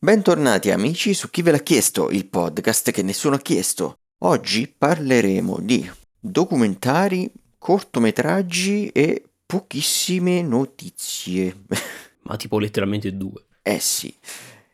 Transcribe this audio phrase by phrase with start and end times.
[0.00, 3.98] Bentornati amici su Chi ve l'ha chiesto, il podcast che nessuno ha chiesto.
[4.18, 5.90] Oggi parleremo di
[6.20, 7.28] documentari,
[7.58, 11.64] cortometraggi e pochissime notizie.
[12.22, 13.46] Ma tipo letteralmente due.
[13.60, 14.14] Eh sì.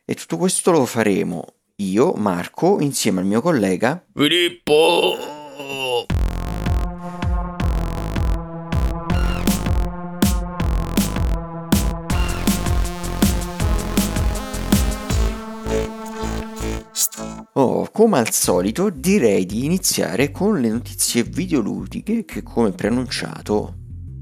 [0.05, 5.17] E tutto questo lo faremo io, Marco, insieme al mio collega Filippo!
[17.97, 23.77] Come al solito direi di iniziare con le notizie videoludiche che come preannunciato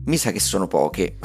[0.04, 1.16] mi sa che sono poche.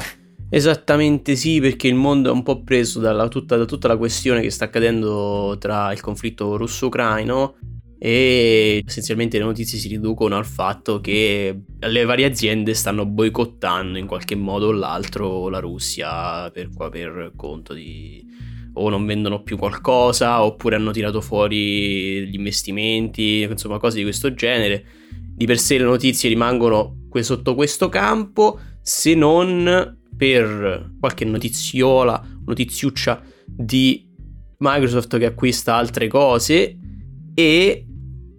[0.48, 4.40] Esattamente sì, perché il mondo è un po' preso dalla, tutta, da tutta la questione
[4.40, 7.56] che sta accadendo tra il conflitto russo-ucraino
[7.98, 14.06] e essenzialmente le notizie si riducono al fatto che le varie aziende stanno boicottando in
[14.06, 18.24] qualche modo o l'altro la Russia per, per conto di
[18.78, 24.32] o non vendono più qualcosa oppure hanno tirato fuori gli investimenti, insomma cose di questo
[24.34, 24.84] genere.
[25.34, 33.20] Di per sé le notizie rimangono sotto questo campo se non per qualche notiziola, notiziuccia
[33.44, 34.08] di
[34.58, 36.76] Microsoft che acquista altre cose
[37.34, 37.87] e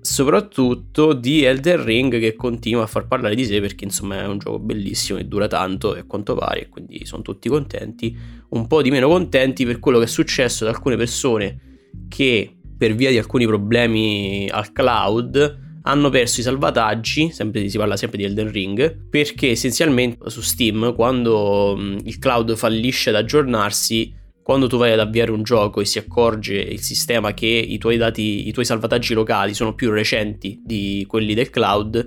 [0.09, 4.39] soprattutto di Elden Ring che continua a far parlare di sé perché insomma è un
[4.39, 8.17] gioco bellissimo e dura tanto e quanto pare quindi sono tutti contenti
[8.49, 11.59] un po' di meno contenti per quello che è successo ad alcune persone
[12.07, 17.97] che per via di alcuni problemi al cloud hanno perso i salvataggi, sempre, si parla
[17.97, 24.13] sempre di Elden Ring, perché essenzialmente su Steam quando il cloud fallisce ad aggiornarsi,
[24.49, 27.97] quando tu vai ad avviare un gioco e si accorge il sistema che i tuoi
[27.97, 32.03] dati, i tuoi salvataggi locali sono più recenti di quelli del cloud,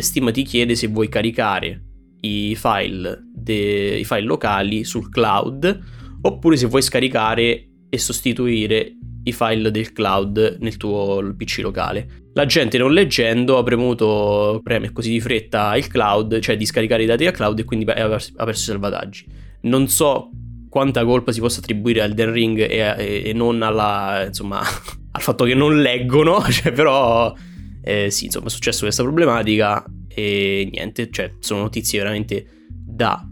[0.00, 1.80] Steam ti chiede se vuoi caricare
[2.22, 5.80] i file, de, i file locali sul cloud
[6.22, 12.24] oppure se vuoi scaricare e sostituire i file del cloud nel tuo PC locale.
[12.32, 17.04] La gente non leggendo ha premuto, preme così di fretta il cloud, cioè di scaricare
[17.04, 19.24] i dati dal cloud e quindi ha perso i salvataggi.
[19.60, 20.30] Non so
[20.74, 24.58] quanta colpa si possa attribuire al Den Ring e, e, e non alla, insomma,
[25.12, 27.32] al fatto che non leggono, cioè, però
[27.80, 33.24] eh, sì, insomma, è successa questa problematica e niente, cioè, sono notizie veramente da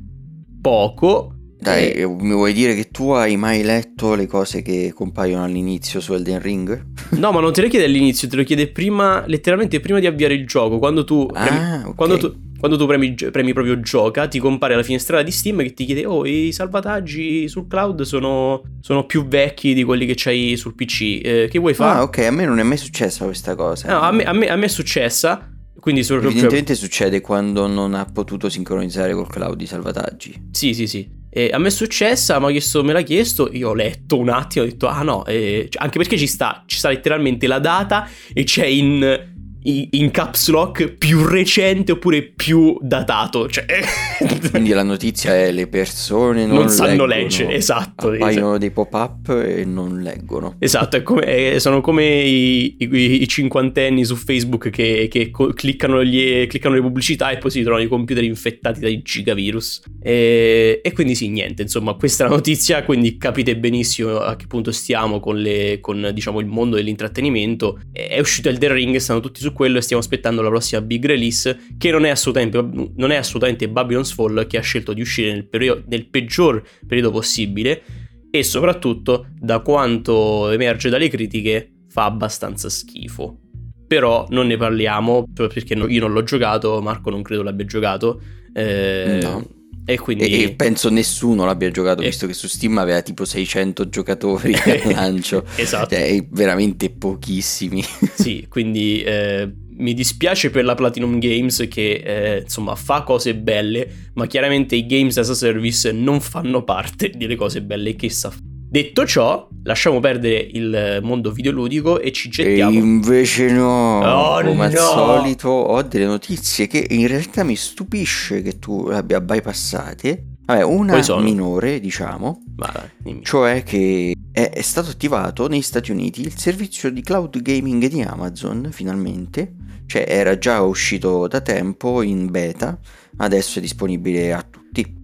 [0.60, 2.06] poco dai, e...
[2.06, 6.40] mi vuoi dire che tu hai mai letto le cose che compaiono all'inizio su Elden
[6.40, 6.86] Ring?
[7.10, 10.34] No, ma non te le chiede all'inizio, te lo chiede prima, letteralmente prima di avviare
[10.34, 10.78] il gioco.
[10.78, 11.94] Quando tu premi, ah, okay.
[11.94, 15.72] quando tu, quando tu premi, premi, proprio gioca, ti compare la finestrella di Steam che
[15.72, 20.56] ti chiede: Oh, i salvataggi sul cloud sono, sono più vecchi di quelli che c'hai
[20.56, 21.20] sul PC.
[21.22, 22.00] Eh, che vuoi fare?
[22.00, 23.88] Ah, ok, a me non è mai successa questa cosa.
[23.88, 25.51] No, a me, a me, a me è successa.
[25.80, 30.48] Quindi Evidentemente succede quando non ha potuto sincronizzare col cloud i salvataggi.
[30.52, 31.20] Sì, sì, sì.
[31.34, 34.68] E a me è successa, chiesto, me l'ha chiesto, io ho letto un attimo, ho
[34.68, 38.66] detto, ah no, eh, anche perché ci sta, ci sta letteralmente la data e c'è
[38.66, 39.31] in
[39.64, 43.48] in caps lock più recente oppure più datato.
[43.48, 43.64] Cioè...
[44.50, 48.10] Quindi la notizia è le persone non, non sanno leggere, esatto.
[48.10, 50.56] Appaiono dei pop-up e non leggono.
[50.58, 56.74] Esatto, come, sono come i, i, i, cinquantenni su Facebook che, che cliccano, gli, cliccano,
[56.74, 59.82] le pubblicità e poi si trovano i computer infettati dai gigavirus.
[60.00, 64.46] E, e, quindi sì, niente, insomma, questa è la notizia, quindi capite benissimo a che
[64.46, 67.80] punto stiamo con, le, con diciamo, il mondo dell'intrattenimento.
[67.92, 71.04] È uscito il The Ring, stanno tutti su quello e stiamo aspettando la prossima big
[71.06, 75.32] release che non è assolutamente, non è assolutamente Babylon's Fall che ha scelto di uscire
[75.32, 77.82] nel, periodo, nel peggior periodo possibile
[78.30, 83.38] e soprattutto da quanto emerge dalle critiche fa abbastanza schifo.
[83.86, 88.20] Però non ne parliamo perché io non l'ho giocato, Marco non credo l'abbia giocato.
[88.54, 90.42] Eh, no e, quindi...
[90.44, 92.06] e, penso nessuno l'abbia giocato, e...
[92.06, 95.44] visto che su Steam aveva tipo 600 giocatori al lancio.
[95.56, 95.94] esatto.
[95.94, 97.82] Cioè, veramente pochissimi.
[98.14, 104.10] sì, quindi eh, mi dispiace per la Platinum Games che eh, insomma fa cose belle,
[104.14, 108.30] ma chiaramente i games as a service non fanno parte delle cose belle che sa
[108.30, 108.51] fare.
[108.72, 112.70] Detto ciò, lasciamo perdere il mondo videoludico e ci gettiamo.
[112.70, 114.62] E invece no, oh, come no.
[114.62, 120.24] al solito ho delle notizie che in realtà mi stupisce che tu le abbia bypassate.
[120.46, 122.90] Vabbè, una minore, diciamo, Vada,
[123.20, 128.00] cioè che è, è, stato attivato negli Stati Uniti il servizio di cloud gaming di
[128.00, 129.52] Amazon, finalmente.
[129.84, 132.78] Cioè era già uscito da tempo in beta,
[133.18, 134.61] adesso è disponibile a tutti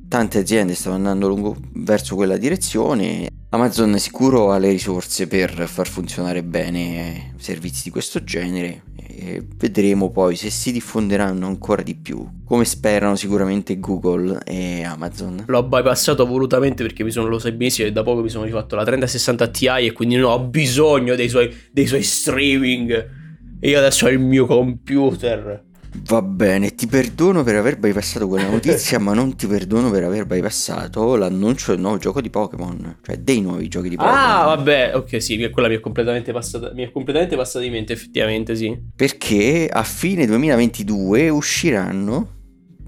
[0.09, 3.29] tante aziende stanno andando lungo, verso quella direzione.
[3.51, 8.83] Amazon sicuro ha le risorse per far funzionare bene servizi di questo genere
[9.21, 15.45] e vedremo poi se si diffonderanno ancora di più, come sperano sicuramente Google e Amazon.
[15.47, 18.85] L'ho bypassato volutamente perché mi sono, lo sai benissimo, da poco mi sono rifatto la
[18.85, 23.17] 3060 Ti e quindi non ho bisogno dei suoi, dei suoi streaming.
[23.61, 25.65] E io adesso ho il mio computer.
[26.07, 30.27] Va bene, ti perdono per aver bypassato quella notizia, ma non ti perdono per aver
[30.27, 34.19] bypassato l'annuncio del nuovo gioco di Pokémon, cioè dei nuovi giochi di Pokémon.
[34.19, 37.93] Ah, vabbè, ok, sì, quella mi è completamente passata, mi è completamente passata di mente,
[37.93, 38.77] effettivamente, sì.
[38.95, 42.37] Perché a fine 2022 usciranno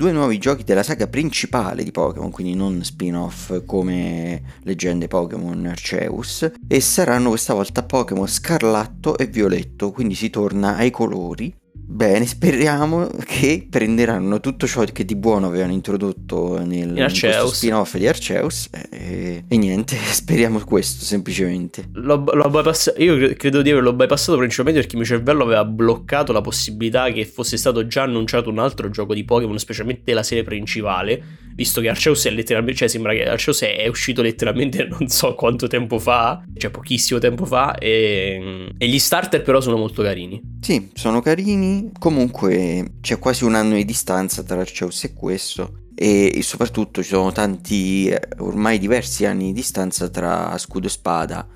[0.01, 6.51] due nuovi giochi della saga principale di Pokémon, quindi non spin-off come Leggende Pokémon Arceus,
[6.67, 11.55] e saranno questa volta Pokémon Scarlatto e Violetto, quindi si torna ai colori
[11.93, 18.07] Bene, speriamo che prenderanno tutto ciò che di buono avevano introdotto nel in spin-off di
[18.07, 21.89] Arceus e, e, niente, speriamo questo semplicemente.
[21.95, 26.31] L'ho, l'ho bypass- io credo di averlo bypassato principalmente perché il mio cervello aveva bloccato
[26.31, 30.45] la possibilità che fosse stato già annunciato un altro gioco di Pokémon, specialmente la serie
[30.45, 31.21] principale,
[31.61, 35.67] visto che Arceus è letteralmente, cioè sembra che Arceus è uscito letteralmente non so quanto
[35.67, 40.41] tempo fa, cioè pochissimo tempo fa e, e gli starter però sono molto carini.
[40.61, 46.41] Sì, sono carini Comunque c'è quasi un anno di distanza tra Arceus e questo e
[46.43, 51.47] soprattutto ci sono tanti, ormai diversi anni di distanza tra Scudo e Spada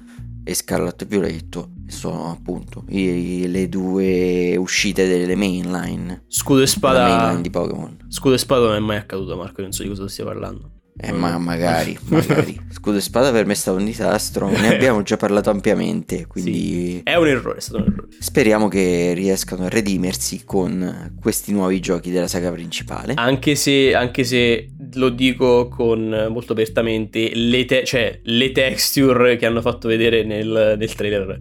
[0.45, 7.07] e Scarlatto e Violetto sono appunto i, le due uscite delle mainline Scudo e Spada
[7.07, 10.09] mainline di Pokémon Scudo e Spada non è mai accaduto Marco non so di cosa
[10.09, 12.57] stia parlando eh, ma magari, magari.
[12.71, 14.49] Scudo e spada per me è stato un disastro.
[14.49, 16.27] Ne abbiamo già parlato ampiamente.
[16.27, 18.09] Quindi sì, è un errore, è stato un errore.
[18.21, 23.15] Speriamo che riescano a redimersi con questi nuovi giochi della saga principale.
[23.17, 29.47] Anche se, anche se lo dico con molto apertamente, le, te- cioè, le texture che
[29.47, 31.39] hanno fatto vedere nel, nel trailer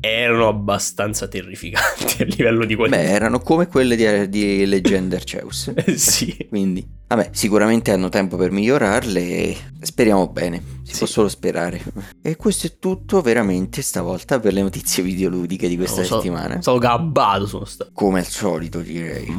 [0.00, 2.96] erano abbastanza terrificanti a livello di qualità.
[2.96, 5.72] Beh, erano come quelle di, di Legend Arceus.
[5.94, 6.46] sì.
[6.48, 10.98] Quindi Vabbè, sicuramente hanno tempo per migliorarle e speriamo bene, si sì.
[10.98, 11.82] può solo sperare.
[12.22, 16.62] E questo è tutto veramente stavolta per le notizie videoludiche di questa no, settimana.
[16.62, 17.90] Sono gabbato, sono stato.
[17.92, 19.26] Come al solito direi.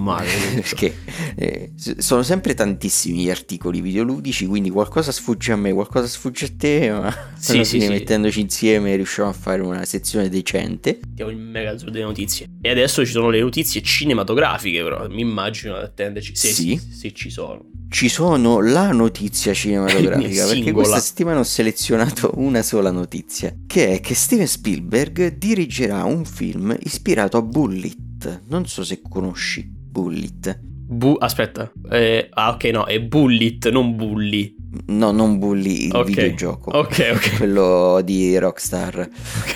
[0.54, 0.96] Perché
[1.36, 6.52] eh, sono sempre tantissimi gli articoli videoludici, quindi qualcosa sfugge a me, qualcosa sfugge a
[6.56, 11.00] te, ma sì, alla fine sì, mettendoci insieme riusciamo a fare una sezione decente.
[11.04, 12.48] Abbiamo il mega delle notizie.
[12.62, 16.36] E adesso ci sono le notizie cinematografiche, però mi immagino ad attenderci.
[16.36, 16.78] Se, sì.
[16.78, 22.92] se ci sono ci sono la notizia cinematografica perché questa settimana ho selezionato una sola
[22.92, 28.42] notizia che è che Steven Spielberg dirigerà un film ispirato a Bullet.
[28.48, 30.60] Non so se conosci Bullet.
[30.62, 31.72] Bu- aspetta.
[31.90, 34.56] Eh, ah ok no è Bullet non Bully.
[34.88, 36.14] No non Bully il okay.
[36.14, 36.72] videogioco.
[36.72, 37.38] Ok ok.
[37.38, 39.10] Quello di Rockstar.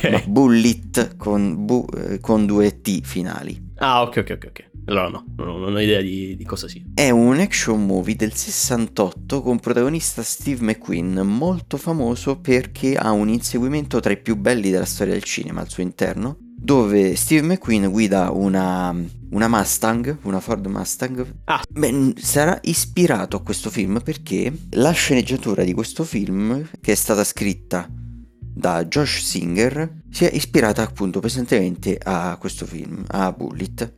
[0.10, 5.26] No, Bullet con, bu- eh, con due T finali ah ok ok ok allora no,
[5.38, 6.82] non, non ho idea di, di, cosa sia.
[6.94, 13.30] È un action movie del 68 con protagonista Steve McQueen, molto famoso perché ha un
[13.30, 17.90] inseguimento tra i più belli della storia del cinema al suo interno, dove Steve McQueen
[17.90, 18.94] guida una,
[19.30, 21.36] una Mustang, una Ford Mustang.
[21.46, 21.64] Ah.
[21.70, 27.24] Beh, sarà ispirato a questo film perché la sceneggiatura di questo film, che è stata
[27.24, 33.96] scritta da Josh Singer, si è ispirata appunto pesantemente a questo film, a Bullet.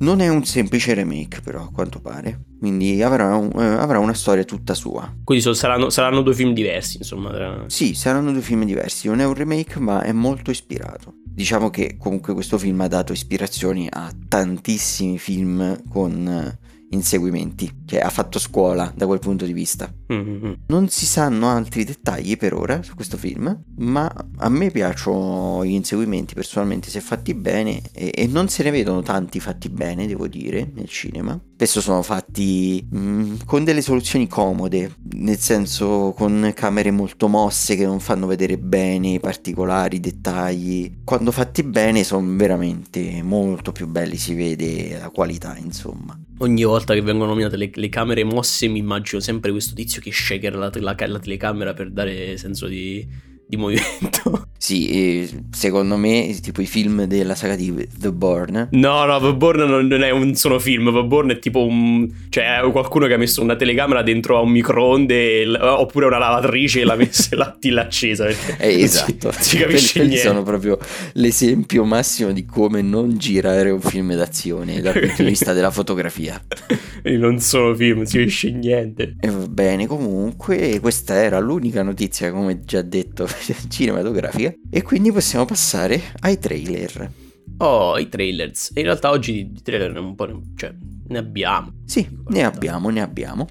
[0.00, 2.42] Non è un semplice remake però, a quanto pare.
[2.58, 5.10] Quindi avrà, un, eh, avrà una storia tutta sua.
[5.24, 7.64] Quindi so, saranno, saranno, due film diversi, insomma.
[7.66, 9.08] Sì, saranno due film diversi.
[9.08, 11.14] Non è un remake, ma è molto ispirato.
[11.24, 16.58] Diciamo che comunque questo film ha dato ispirazioni a tantissimi film con
[16.90, 19.92] inseguimenti, che ha fatto scuola da quel punto di vista.
[20.12, 20.52] Mm-hmm.
[20.68, 25.72] Non si sanno altri dettagli per ora su questo film, ma a me piacciono gli
[25.72, 30.26] inseguimenti personalmente se fatti bene e, e non se ne vedono tanti fatti bene, devo
[30.26, 31.38] dire, nel cinema.
[31.54, 37.74] Spesso sono fatti mh, mm, con delle soluzioni comode, nel senso con camere molto mosse
[37.74, 41.00] che non fanno vedere bene i particolari, i dettagli.
[41.04, 46.18] Quando fatti bene sono veramente molto più belli, si vede la qualità, insomma.
[46.40, 50.12] Ogni volta che vengono nominate le, le camere mosse mi immagino sempre questo tizio che
[50.12, 53.06] shaker la, la, la telecamera per dare senso di,
[53.46, 54.48] di movimento.
[54.60, 58.68] Sì, secondo me, tipo i film della saga di The Born.
[58.72, 60.92] No, no, The Born non è un solo film.
[60.92, 62.08] The Born è tipo un.
[62.28, 66.84] cioè, qualcuno che ha messo una telecamera dentro a un microonde oppure una lavatrice e
[66.84, 68.26] l'ha messa la tilla accesa.
[68.58, 69.30] Eh, esatto.
[69.30, 70.26] Si, si capisce quelli, niente.
[70.26, 70.78] sono proprio
[71.12, 76.42] l'esempio massimo di come non girare un film d'azione dal punto di vista della fotografia.
[77.04, 79.14] non sono film, non si capisce niente.
[79.20, 83.28] E va bene, comunque, questa era l'unica notizia, come già detto,
[83.68, 87.10] cinematografica e quindi possiamo passare ai trailer.
[87.58, 88.70] Oh, i trailers.
[88.74, 90.72] In realtà oggi di trailer un po' ne, cioè,
[91.08, 91.72] ne abbiamo.
[91.84, 93.46] Sì, ne abbiamo, ne abbiamo.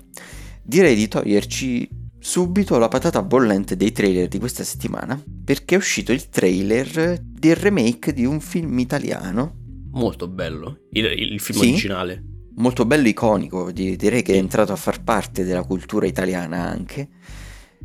[0.63, 1.89] Direi di toglierci
[2.19, 7.55] subito la patata bollente dei trailer di questa settimana perché è uscito il trailer del
[7.55, 9.55] remake di un film italiano.
[9.91, 12.23] Molto bello, il, il film sì, originale.
[12.57, 17.09] Molto bello, iconico, direi che è entrato a far parte della cultura italiana anche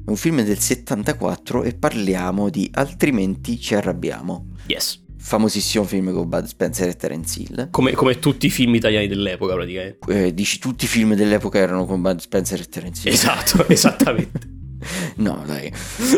[0.05, 4.49] è un film del 74 e parliamo di Altrimenti ci arrabbiamo.
[4.67, 5.01] Yes.
[5.17, 7.71] Famosissimo film con Bud Spencer e Terence Hill.
[7.71, 9.99] Come, come tutti i film italiani dell'epoca, praticamente.
[10.09, 13.15] Eh, dici tutti i film dell'epoca erano con Bud Spencer e Terence Hill.
[13.15, 14.62] Esatto, esattamente.
[15.17, 15.73] No, dai,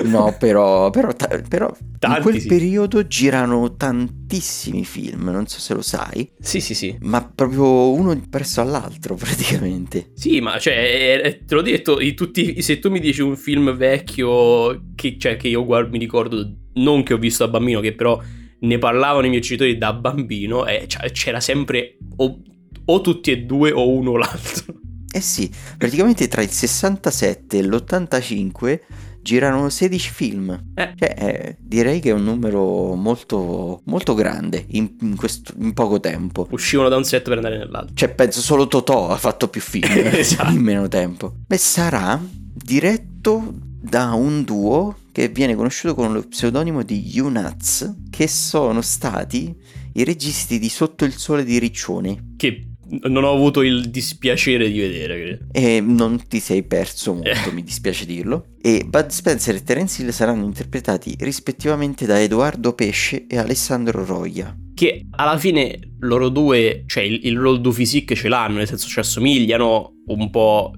[0.04, 1.10] no, però, però,
[1.48, 2.48] però Tanti, in quel sì.
[2.48, 6.30] periodo girano tantissimi film, non so se lo sai.
[6.38, 6.96] Sì, sì, sì.
[7.00, 10.10] Ma proprio uno presso all'altro, praticamente.
[10.14, 15.16] Sì, ma cioè, te l'ho detto, tutti, se tu mi dici un film vecchio che,
[15.18, 18.20] cioè, che io guardo, mi ricordo, non che ho visto da bambino, che però
[18.60, 22.40] ne parlavano i miei genitori da bambino, eh, cioè, c'era sempre o,
[22.84, 24.80] o tutti e due o uno o l'altro.
[25.14, 28.80] Eh sì, praticamente tra il 67 e l'85
[29.22, 30.72] girano 16 film.
[30.74, 30.92] Eh.
[30.98, 36.00] Cioè, eh, direi che è un numero molto, molto grande in, in, questo, in, poco
[36.00, 36.48] tempo.
[36.50, 37.94] Uscivano da un set per andare nell'altro.
[37.94, 40.50] Cioè, penso solo Totò ha fatto più film esatto.
[40.50, 41.32] in meno tempo.
[41.46, 48.26] Beh, sarà diretto da un duo che viene conosciuto con lo pseudonimo di U-Nuts, che
[48.26, 49.54] sono stati
[49.92, 52.32] i registi di Sotto il sole di Riccione.
[52.36, 55.20] Che non ho avuto il dispiacere di vedere.
[55.20, 55.44] Credo.
[55.52, 57.52] E non ti sei perso molto, eh.
[57.52, 58.46] mi dispiace dirlo.
[58.60, 64.56] E Bud Spencer e Terence Hill saranno interpretati rispettivamente da Edoardo Pesce e Alessandro Roia.
[64.74, 68.88] Che alla fine loro due, cioè il, il loro due physique ce l'hanno, nel senso
[68.88, 70.72] ci assomigliano un po'.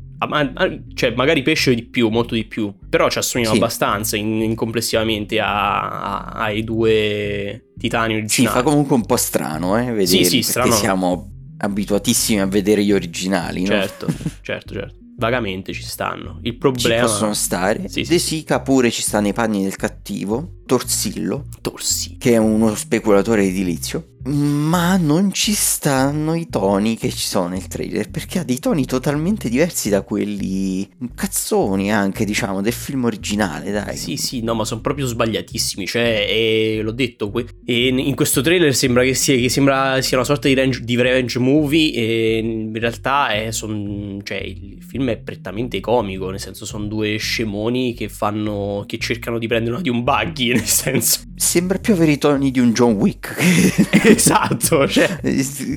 [0.95, 3.63] cioè, magari pesce di più, molto di più, però ci assomigliano sì.
[3.63, 8.49] abbastanza in, in complessivamente a, a, ai due titani originali.
[8.49, 10.73] Sì, fa comunque un po' strano, eh, vedere, sì, sì, strano.
[10.73, 13.69] siamo abituatissimi a vedere gli originali, no?
[13.69, 14.07] Certo,
[14.43, 14.99] certo, certo.
[15.19, 16.41] Vagamente ci stanno.
[16.43, 16.97] Il problema...
[16.97, 17.89] Ci possono stare.
[17.89, 20.56] Sì, De Sica pure ci sta nei panni del cattivo.
[20.67, 21.45] Torsillo.
[21.61, 22.17] Torsillo.
[22.19, 27.69] Che è uno speculatore edilizio ma non ci stanno i toni che ci sono nel
[27.69, 33.71] trailer perché ha dei toni totalmente diversi da quelli cazzoni anche diciamo del film originale
[33.71, 37.33] dai sì sì no ma sono proprio sbagliatissimi cioè e, l'ho detto
[37.65, 40.97] e in questo trailer sembra che sia, che sembra sia una sorta di, range, di
[40.97, 46.65] revenge movie e in realtà è, son, cioè, il film è prettamente comico nel senso
[46.65, 51.21] sono due scemoni che fanno che cercano di prendere una di un buggy nel senso
[51.35, 53.35] sembra più avere i toni di un John Wick
[54.05, 55.21] esatto, cioè.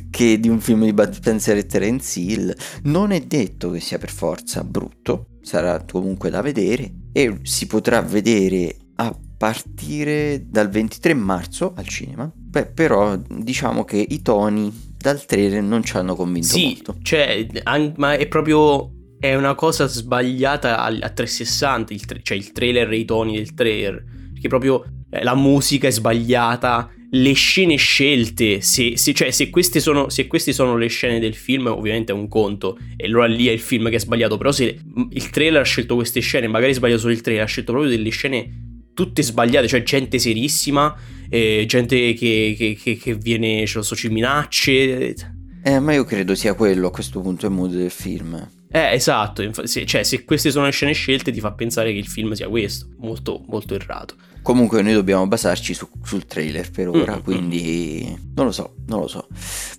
[0.10, 2.54] che di un film di Bud Spencer e Terence Hill.
[2.84, 8.02] Non è detto che sia per forza brutto, sarà comunque da vedere e si potrà
[8.02, 12.32] vedere a partire dal 23 marzo al cinema.
[12.34, 16.98] Beh, però diciamo che i toni dal trailer non ci hanno convinto sì, molto.
[17.02, 17.48] Cioè,
[17.96, 22.98] ma è proprio è una cosa sbagliata a, 360, il tra- cioè il trailer e
[22.98, 24.04] i toni del trailer,
[24.40, 29.82] perché proprio eh, la musica è sbagliata, le scene scelte, se, se, cioè, se, queste
[29.82, 33.48] sono, se, queste sono, le scene del film, ovviamente è un conto, e allora lì
[33.48, 34.38] è il film che è sbagliato.
[34.38, 34.80] Però se
[35.10, 38.10] il trailer ha scelto queste scene, magari sbaglia solo il trailer, ha scelto proprio delle
[38.10, 40.96] scene tutte sbagliate, cioè gente serissima,
[41.30, 45.16] eh, gente che, che, che, che viene, lo so, ci minacce.
[45.62, 48.58] Eh, ma io credo sia quello a questo punto il mood del film.
[48.72, 52.08] Eh, esatto, se, cioè se queste sono le scene scelte ti fa pensare che il
[52.08, 54.16] film sia questo, molto, molto errato.
[54.42, 57.22] Comunque noi dobbiamo basarci su, sul trailer per ora, mm-hmm.
[57.24, 59.28] quindi non lo so, non lo so.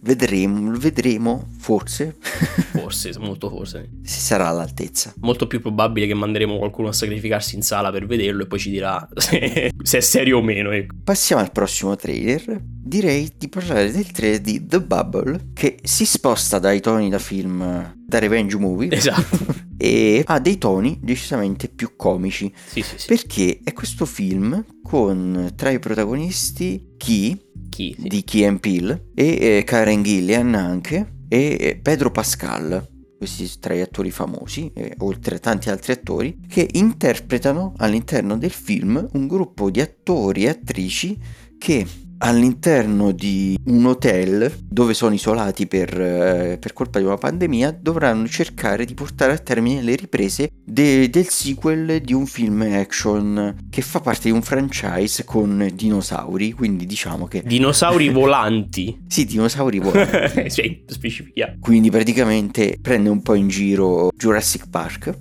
[0.02, 2.16] Vedremo, vedremo, forse.
[2.70, 3.90] Forse, molto forse.
[4.02, 5.12] Se sarà all'altezza.
[5.20, 8.70] Molto più probabile che manderemo qualcuno a sacrificarsi in sala per vederlo e poi ci
[8.70, 10.70] dirà se, se è serio o meno.
[10.70, 10.94] Ecco.
[11.04, 12.58] Passiamo al prossimo trailer.
[12.62, 17.98] Direi di parlare del trailer di The Bubble, che si sposta dai toni da film
[18.10, 18.90] da revenge movie.
[18.90, 19.68] Esatto.
[19.78, 22.52] e ha dei toni decisamente più comici.
[22.66, 23.06] Sì, sì, sì.
[23.06, 27.40] Perché è questo film con tra i protagonisti Key,
[27.70, 28.08] Key sì.
[28.08, 32.88] di Key and Peele e eh, Karen Gillian anche e eh, Pedro Pascal.
[33.16, 39.08] questi tre attori famosi, eh, oltre a tanti altri attori, che interpretano all'interno del film
[39.12, 41.18] un gruppo di attori e attrici
[41.58, 41.86] che
[42.22, 48.26] all'interno di un hotel dove sono isolati per, eh, per, colpa di una pandemia dovranno
[48.26, 53.82] cercare di portare a termine le riprese de- del sequel di un film action che
[53.82, 59.04] fa parte di un franchise con dinosauri quindi diciamo che dinosauri volanti.
[59.06, 60.50] Sì dinosauri volanti.
[60.50, 65.16] Sì, specifichiamo quindi praticamente prende un po' in giro Jurassic Park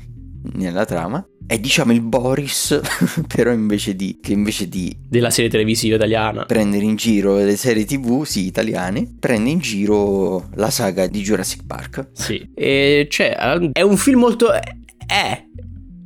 [0.54, 2.78] nella trama è diciamo il Boris,
[3.26, 4.94] però invece di, che invece di...
[5.08, 6.44] Della serie televisiva italiana.
[6.44, 11.64] Prendere in giro le serie tv, sì, italiane, prende in giro la saga di Jurassic
[11.66, 12.10] Park.
[12.12, 12.50] Sì.
[12.54, 13.34] E cioè,
[13.72, 14.52] è un film molto...
[14.52, 14.60] È...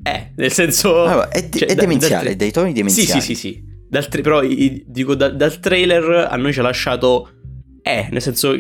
[0.01, 1.07] È, nel senso...
[1.07, 3.21] Allora, è, cioè, è demenziale, da, dai toni demenziali.
[3.21, 3.63] Sì, sì, sì, sì.
[3.89, 7.31] Dal tra- però dico, da, dal trailer a noi ci ha lasciato...
[7.83, 8.55] È, nel senso...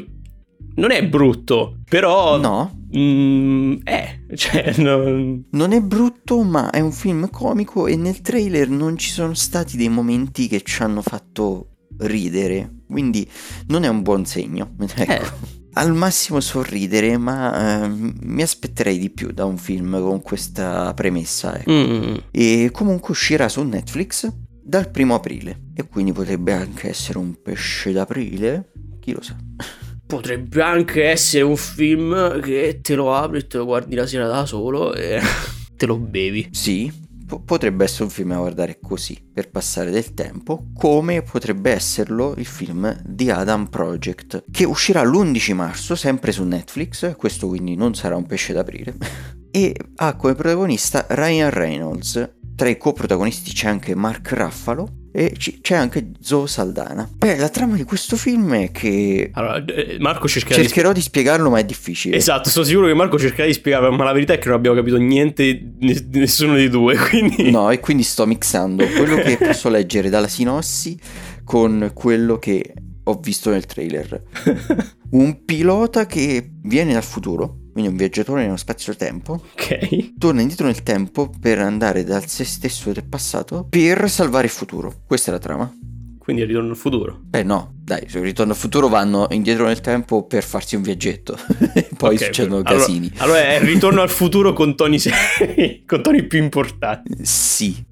[0.76, 2.38] Non è brutto, però...
[2.38, 5.45] No Mm, eh, cioè, non...
[5.50, 9.76] non è brutto, ma è un film comico e nel trailer non ci sono stati
[9.76, 13.29] dei momenti che ci hanno fatto ridere, quindi
[13.69, 14.75] non è un buon segno.
[14.95, 15.12] Ecco.
[15.12, 15.61] Eh.
[15.75, 21.59] Al massimo sorridere, ma eh, mi aspetterei di più da un film con questa premessa.
[21.59, 21.73] Ecco.
[21.73, 22.14] Mm.
[22.31, 24.31] E comunque uscirà su Netflix
[24.62, 29.35] dal primo aprile e quindi potrebbe anche essere un pesce d'aprile, chi lo sa
[30.12, 34.26] potrebbe anche essere un film che te lo apri e te lo guardi la sera
[34.26, 35.19] da solo e
[35.75, 36.50] te lo bevi.
[36.50, 36.92] Sì,
[37.26, 42.35] po- potrebbe essere un film da guardare così, per passare del tempo, come potrebbe esserlo
[42.37, 47.95] il film The Adam Project, che uscirà l'11 marzo, sempre su Netflix, questo quindi non
[47.95, 48.95] sarà un pesce d'aprile,
[49.50, 52.40] e ha come protagonista Ryan Reynolds.
[52.54, 57.06] Tra i coprotagonisti c'è anche Mark Raffalo, e c'è anche Zoe Saldana.
[57.14, 59.30] Beh, la trama di questo film è che.
[59.35, 62.16] Allora, eh, Marco cercherà cercherò di, di, spiegarlo, ma è difficile.
[62.16, 64.75] Esatto, sono sicuro che Marco cercherà di spiegarlo, ma la verità è che non abbiamo
[64.75, 66.97] capito niente, nessuno dei due.
[67.11, 67.50] Quindi...
[67.50, 70.99] No, e quindi sto mixando quello che posso leggere dalla sinossi
[71.44, 72.73] con quello che
[73.04, 74.23] ho visto nel trailer.
[75.11, 80.83] Un pilota che viene dal futuro quindi un viaggiatore nello spazio-tempo, ok, torna indietro nel
[80.83, 84.93] tempo per andare dal se stesso del passato per salvare il futuro.
[85.07, 85.75] Questa è la trama.
[86.19, 87.19] Quindi è Ritorno al futuro.
[87.21, 91.37] Beh no, dai, su Ritorno al futuro vanno indietro nel tempo per farsi un viaggetto.
[91.99, 92.76] Poi okay, succedono okay.
[92.76, 93.11] casini.
[93.17, 95.11] Allora, allora, è il Ritorno al futuro con toni, se...
[95.85, 97.25] con toni più importanti.
[97.25, 97.85] Sì,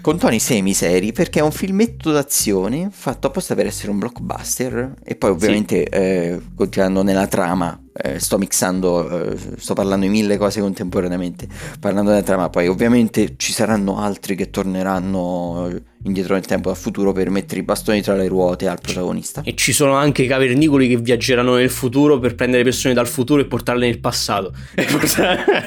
[0.00, 5.16] con toni semi-seri perché è un filmetto d'azione fatto apposta per essere un blockbuster e
[5.16, 5.98] poi ovviamente sì.
[5.98, 12.10] eh, continuando nella trama eh, sto mixando, eh, sto parlando di mille cose contemporaneamente, parlando
[12.10, 17.28] della trama, poi ovviamente ci saranno altri che torneranno indietro nel tempo dal futuro per
[17.30, 19.42] mettere i bastoni tra le ruote al protagonista.
[19.44, 23.42] E ci sono anche i cavernicoli che viaggeranno nel futuro per prendere persone dal futuro
[23.42, 24.52] e portarle nel passato.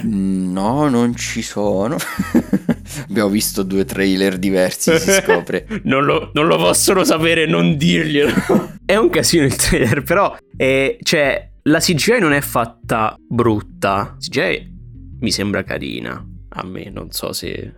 [0.04, 1.98] no, non ci sono.
[3.10, 5.68] Abbiamo visto due trailer diversi, si scopre.
[5.84, 8.32] non, lo, non lo possono sapere, non dirglielo.
[8.86, 14.16] è un casino il trailer, però è, cioè, la CGI non è fatta brutta.
[14.20, 14.72] CGI
[15.20, 16.26] mi sembra carina.
[16.56, 17.74] A me, non so se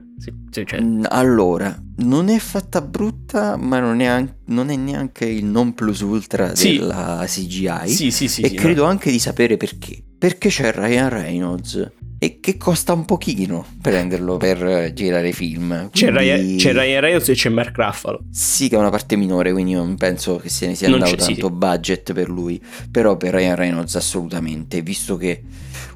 [0.51, 0.79] cioè...
[1.09, 6.01] Allora, non è fatta brutta, ma non è, an- non è neanche il non plus
[6.01, 6.77] ultra sì.
[6.77, 7.87] della CGI.
[7.87, 8.41] Sì, sì, sì.
[8.41, 8.89] E sì, credo no.
[8.89, 10.03] anche di sapere perché.
[10.17, 15.67] Perché c'è Ryan Reynolds e che costa un pochino prenderlo per girare film.
[15.67, 15.89] Quindi...
[15.91, 18.21] C'è, Ryan, c'è, Ryan, Reynolds e c'è Mark Ruffalo.
[18.31, 21.47] Sì, che è una parte minore, quindi non penso che se ne sia andato tanto
[21.47, 21.53] sì.
[21.53, 22.61] budget per lui.
[22.89, 25.43] Però per Ryan Reynolds assolutamente, visto che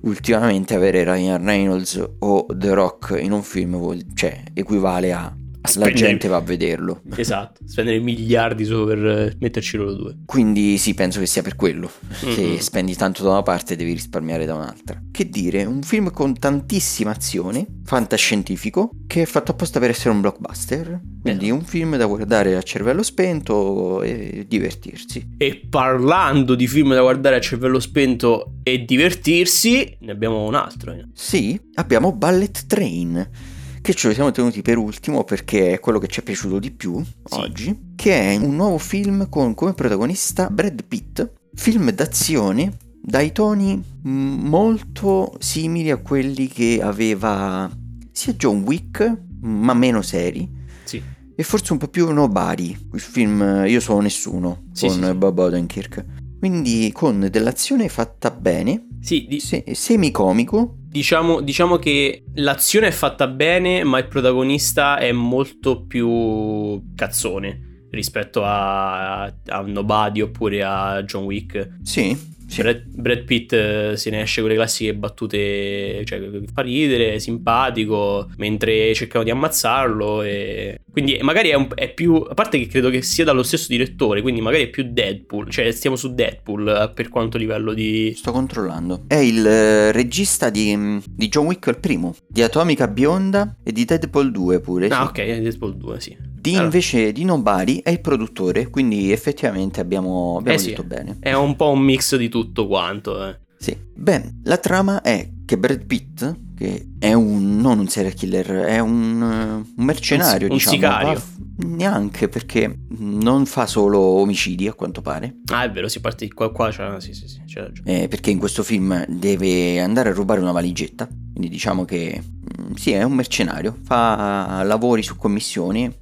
[0.01, 5.35] ultimamente avere Ryan Reynolds o The Rock in un film vuol, cioè, equivale a
[5.75, 7.01] la gente va a vederlo.
[7.15, 10.17] Esatto, spendere miliardi solo per eh, metterci loro due.
[10.25, 11.91] Quindi sì, penso che sia per quello.
[12.25, 12.33] Mm-hmm.
[12.33, 15.01] Se spendi tanto da una parte devi risparmiare da un'altra.
[15.12, 20.21] Che dire, un film con tantissima azione, fantascientifico, che è fatto apposta per essere un
[20.21, 21.01] blockbuster.
[21.21, 21.51] Quindi eh.
[21.51, 25.35] un film da guardare a cervello spento e divertirsi.
[25.38, 30.95] E parlando di film da guardare a cervello spento e divertirsi, ne abbiamo un altro.
[31.13, 36.07] Sì, abbiamo Ballet Train che ce lo siamo tenuti per ultimo perché è quello che
[36.07, 37.35] ci è piaciuto di più sì.
[37.35, 43.81] oggi, che è un nuovo film con come protagonista Brad Pitt, film d'azione dai toni
[44.03, 47.69] molto simili a quelli che aveva
[48.11, 50.47] sia John Wick, ma meno seri.
[50.83, 51.01] Sì.
[51.35, 55.39] E forse un po' più Nobody, il film Io sono nessuno, sì, con sì, Bob
[55.39, 56.05] Odenkirk.
[56.37, 59.39] Quindi con dell'azione fatta bene, sì, di...
[59.39, 66.82] se- semicomico, Diciamo, diciamo, che l'azione è fatta bene, ma il protagonista è molto più
[66.95, 71.78] cazzone rispetto a, a Nobody oppure a John Wick.
[71.84, 72.17] Sì,
[72.49, 72.62] Sì.
[72.62, 76.19] Brad, Brad, Pitt eh, se ne esce con le classiche battute, cioè
[76.52, 80.23] fa ridere, simpatico, mentre cercano di ammazzarlo.
[80.23, 80.78] E...
[80.91, 82.15] Quindi magari è, un, è, più.
[82.15, 85.49] A parte che credo che sia dallo stesso direttore, quindi magari è più Deadpool.
[85.49, 88.13] Cioè stiamo su Deadpool eh, per quanto livello di.
[88.15, 89.04] Sto controllando.
[89.08, 93.71] È il uh, regista di, mm, di, John Wick il primo, di Atomica Bionda e
[93.71, 94.88] di Deadpool 2 pure.
[94.88, 95.21] Ah, sì.
[95.21, 96.17] ok, Deadpool 2, sì.
[96.39, 96.63] Di allora.
[96.65, 101.17] invece di Nobody è il produttore, quindi effettivamente abbiamo, abbiamo eh detto sì, bene.
[101.19, 103.39] È un po' un mix di tutto quanto, eh.
[103.60, 103.78] Sì.
[103.93, 108.80] Beh, la trama è che Brad Pitt, che è un non un serial killer, è
[108.80, 110.76] un, un mercenario, un, un diciamo.
[110.76, 111.13] sicario.
[111.13, 115.39] Va, neanche perché non fa solo omicidi, a quanto pare.
[115.52, 118.04] Ah, è vero, si parte di qua, qua c'è, sì, sì, sì, c'è ragione.
[118.04, 121.06] Eh, perché in questo film deve andare a rubare una valigetta.
[121.06, 125.93] Quindi diciamo che mm, sì, è un mercenario, fa lavori su commissioni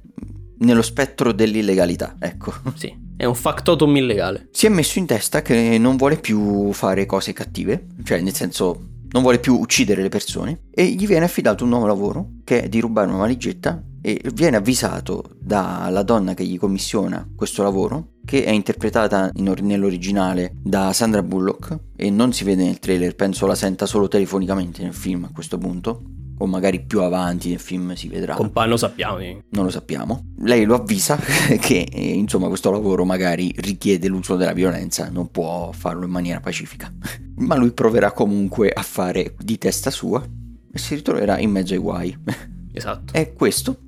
[0.58, 2.52] nello spettro dell'illegalità, ecco.
[2.74, 4.48] Sì, è un factotum illegale.
[4.52, 8.90] Si è messo in testa che non vuole più fare cose cattive, cioè nel senso
[9.10, 12.68] non vuole più uccidere le persone e gli viene affidato un nuovo lavoro che è
[12.68, 18.44] di rubare una valigetta e viene avvisato dalla donna che gli commissiona questo lavoro che
[18.44, 23.56] è interpretata in, nell'originale da Sandra Bullock e non si vede nel trailer, penso la
[23.56, 26.02] senta solo telefonicamente nel film a questo punto
[26.38, 28.34] o magari più avanti nel film si vedrà.
[28.34, 29.18] Compagno lo sappiamo.
[29.18, 29.44] Eh.
[29.50, 30.32] Non lo sappiamo.
[30.38, 31.16] Lei lo avvisa
[31.60, 36.40] che eh, insomma questo lavoro magari richiede l'uso della violenza, non può farlo in maniera
[36.40, 36.92] pacifica.
[37.38, 40.24] Ma lui proverà comunque a fare di testa sua
[40.72, 42.18] e si ritroverà in mezzo ai guai.
[42.70, 43.12] Esatto.
[43.12, 43.80] È questo.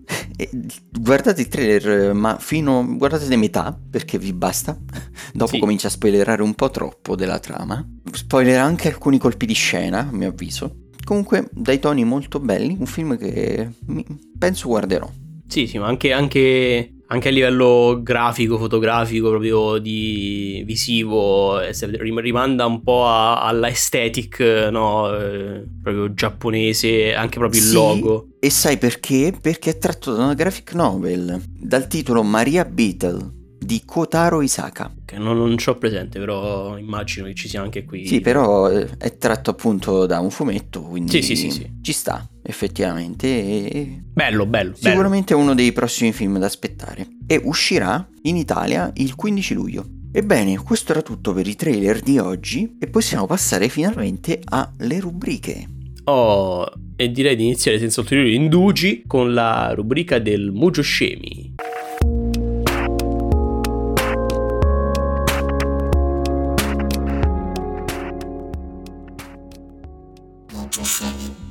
[0.91, 2.85] guardate il trailer, ma fino.
[2.97, 4.77] guardate metà perché vi basta.
[5.33, 5.59] Dopo sì.
[5.61, 7.87] comincia a spoilerare un po' troppo della trama.
[8.11, 10.89] Spoilerà anche alcuni colpi di scena, a mio avviso.
[11.05, 13.71] Comunque dai toni molto belli, un film che
[14.39, 15.11] penso guarderò.
[15.47, 22.67] Sì, sì, ma anche, anche, anche a livello grafico, fotografico, proprio di visivo, eh, rimanda
[22.67, 24.39] un po' a, alla aesthetic,
[24.71, 25.13] no?
[25.13, 28.29] Eh, proprio giapponese, anche proprio il sì, logo.
[28.39, 29.35] E sai perché?
[29.41, 34.92] Perché è tratto da una graphic novel dal titolo Maria Beetle di Kotaro Isaka.
[35.05, 38.07] Che non, non ho presente, però immagino che ci sia anche qui.
[38.07, 42.27] Sì, però eh, è tratto appunto da un fumetto, quindi sì, sì, sì, ci sta
[42.42, 43.27] effettivamente.
[43.27, 44.03] E...
[44.12, 44.75] Bello, bello.
[44.75, 45.46] Sicuramente bello.
[45.46, 47.07] uno dei prossimi film da aspettare.
[47.27, 49.87] E uscirà in Italia il 15 luglio.
[50.12, 55.68] Ebbene, questo era tutto per i trailer di oggi e possiamo passare finalmente alle rubriche.
[56.05, 61.55] Oh, e direi di iniziare senza ulteriori indugi con la rubrica del Mugio Scemi.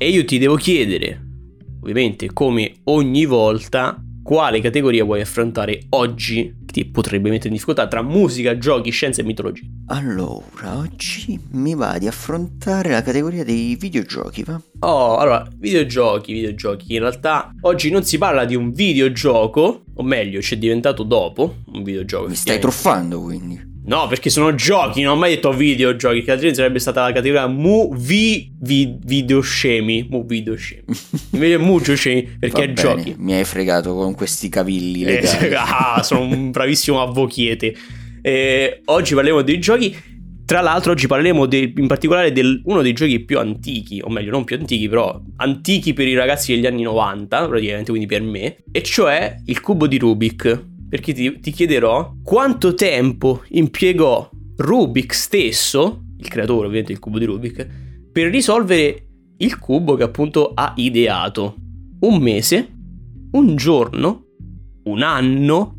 [0.01, 1.19] E io ti devo chiedere,
[1.81, 7.85] ovviamente come ogni volta, quale categoria vuoi affrontare oggi che ti potrebbe mettere in difficoltà
[7.85, 9.65] tra musica, giochi, scienza e mitologia?
[9.87, 14.61] Allora, oggi mi va di affrontare la categoria dei videogiochi, va?
[14.79, 16.93] Oh, allora, videogiochi, videogiochi.
[16.93, 21.83] In realtà oggi non si parla di un videogioco, o meglio, c'è diventato dopo un
[21.83, 22.29] videogioco.
[22.29, 23.68] Mi stai truffando quindi.
[23.89, 27.47] No, perché sono giochi, non ho mai detto videogiochi, che altrimenti sarebbe stata la categoria
[27.47, 30.83] mu vi, vi videoscemi, mu videoscemi.
[31.31, 33.15] Invece mu scemi perché è giochi.
[33.17, 35.47] Mi hai fregato con questi cavilli eh, legali.
[35.47, 37.75] Eh, ah, sono un bravissimo avvochiete.
[38.21, 39.97] Eh, oggi parliamo dei giochi.
[40.45, 44.29] Tra l'altro oggi parleremo de, in particolare di uno dei giochi più antichi, o meglio
[44.29, 48.57] non più antichi, però antichi per i ragazzi degli anni 90, praticamente, quindi per me,
[48.71, 56.03] e cioè il cubo di Rubik perché ti, ti chiederò quanto tempo impiegò Rubik stesso,
[56.17, 57.67] il creatore ovviamente del cubo di Rubik,
[58.11, 59.05] per risolvere
[59.37, 61.55] il cubo che appunto ha ideato.
[61.99, 62.67] Un mese,
[63.31, 64.25] un giorno,
[64.83, 65.75] un anno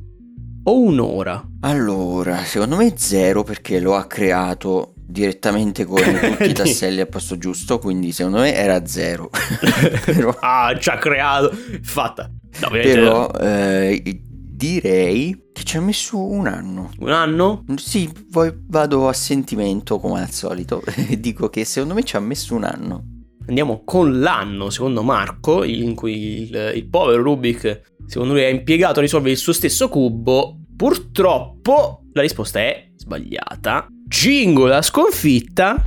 [0.62, 1.46] o un'ora?
[1.60, 6.00] Allora, secondo me zero perché lo ha creato direttamente con
[6.38, 9.30] tutti i tasselli al posto giusto, quindi secondo me era zero.
[10.04, 10.34] Però...
[10.40, 12.30] Ah, ci ha creato, fatta.
[12.60, 14.22] No, Però eh,
[14.60, 16.90] direi che ci ha messo un anno.
[16.98, 17.64] Un anno?
[17.76, 22.20] Sì, poi vado a sentimento come al solito e dico che secondo me ci ha
[22.20, 23.04] messo un anno.
[23.48, 28.98] Andiamo con l'anno, secondo Marco, in cui il, il povero Rubik, secondo lui, ha impiegato
[28.98, 30.58] a risolvere il suo stesso cubo.
[30.76, 33.86] Purtroppo la risposta è sbagliata.
[34.06, 35.82] Jingo la sconfitta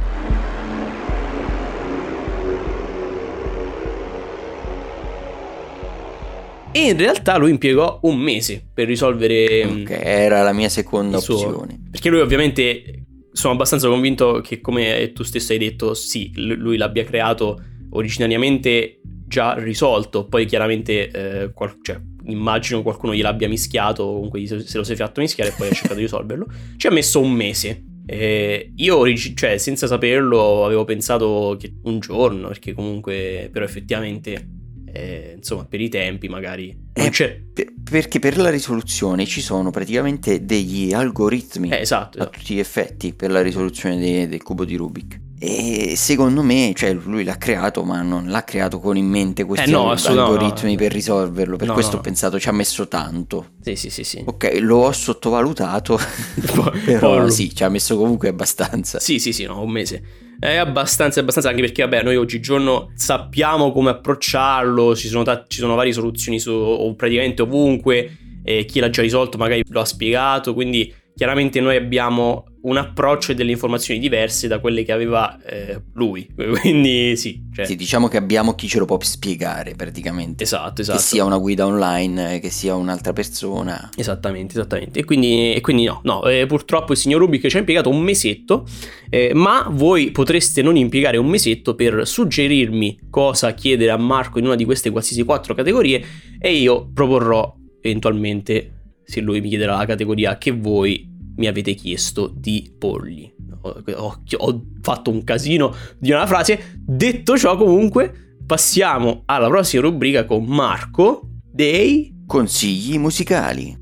[6.76, 9.66] E in realtà lui impiegò un mese per risolvere.
[9.66, 11.80] Mm, che era la mia seconda opzione.
[11.92, 17.04] Perché lui, ovviamente, sono abbastanza convinto che, come tu stesso hai detto, sì, lui l'abbia
[17.04, 20.26] creato originariamente già risolto.
[20.26, 25.52] Poi, chiaramente, eh, qual- cioè, immagino qualcuno gliel'abbia mischiato, comunque se lo sei fatto mischiare
[25.52, 26.48] e poi ha cercato di risolverlo.
[26.76, 27.84] Ci ha messo un mese.
[28.06, 34.63] E io, cioè, senza saperlo, avevo pensato che un giorno, perché comunque, però effettivamente,
[34.94, 36.78] eh, insomma, per i tempi magari...
[36.94, 42.36] Eh, per, perché per la risoluzione ci sono praticamente degli algoritmi eh, esatto, esatto.
[42.36, 45.23] a tutti gli effetti per la risoluzione de, del cubo di Rubik.
[45.46, 49.72] E secondo me, cioè lui l'ha creato, ma non l'ha creato con in mente questi
[49.72, 50.76] eh no, algoritmi no, no.
[50.78, 51.58] per risolverlo.
[51.58, 53.48] Per questo ho pensato ci ha messo tanto.
[53.60, 54.24] Sì, sì, sì, sì.
[54.26, 56.00] Ok, lo ho sottovalutato,
[56.86, 59.00] però sì, ci ha messo comunque abbastanza.
[59.00, 60.02] Sì, sì, sì, no, un mese.
[60.40, 65.60] È abbastanza, abbastanza, anche perché, vabbè, noi oggigiorno sappiamo come approcciarlo, ci sono, t- ci
[65.60, 70.54] sono varie soluzioni su, praticamente ovunque, e chi l'ha già risolto magari lo ha spiegato,
[70.54, 75.82] quindi chiaramente noi abbiamo un approccio e delle informazioni diverse da quelle che aveva eh,
[75.94, 76.28] lui.
[76.62, 77.66] Quindi sì, cioè...
[77.66, 77.76] sì.
[77.76, 80.44] diciamo che abbiamo chi ce lo può spiegare praticamente.
[80.44, 80.98] Esatto, esatto.
[80.98, 83.90] Che sia una guida online, che sia un'altra persona.
[83.96, 85.00] Esattamente, esattamente.
[85.00, 88.00] E quindi, e quindi no, no eh, purtroppo il signor Rubik ci ha impiegato un
[88.00, 88.66] mesetto,
[89.10, 94.46] eh, ma voi potreste non impiegare un mesetto per suggerirmi cosa chiedere a Marco in
[94.46, 96.04] una di queste qualsiasi quattro categorie
[96.40, 98.72] e io proporrò eventualmente
[99.06, 103.32] se lui mi chiederà la categoria che voi mi avete chiesto di porgli.
[103.62, 106.78] Ho, ho, ho fatto un casino di una frase.
[106.78, 113.82] Detto ciò, comunque, passiamo alla prossima rubrica con Marco dei consigli musicali.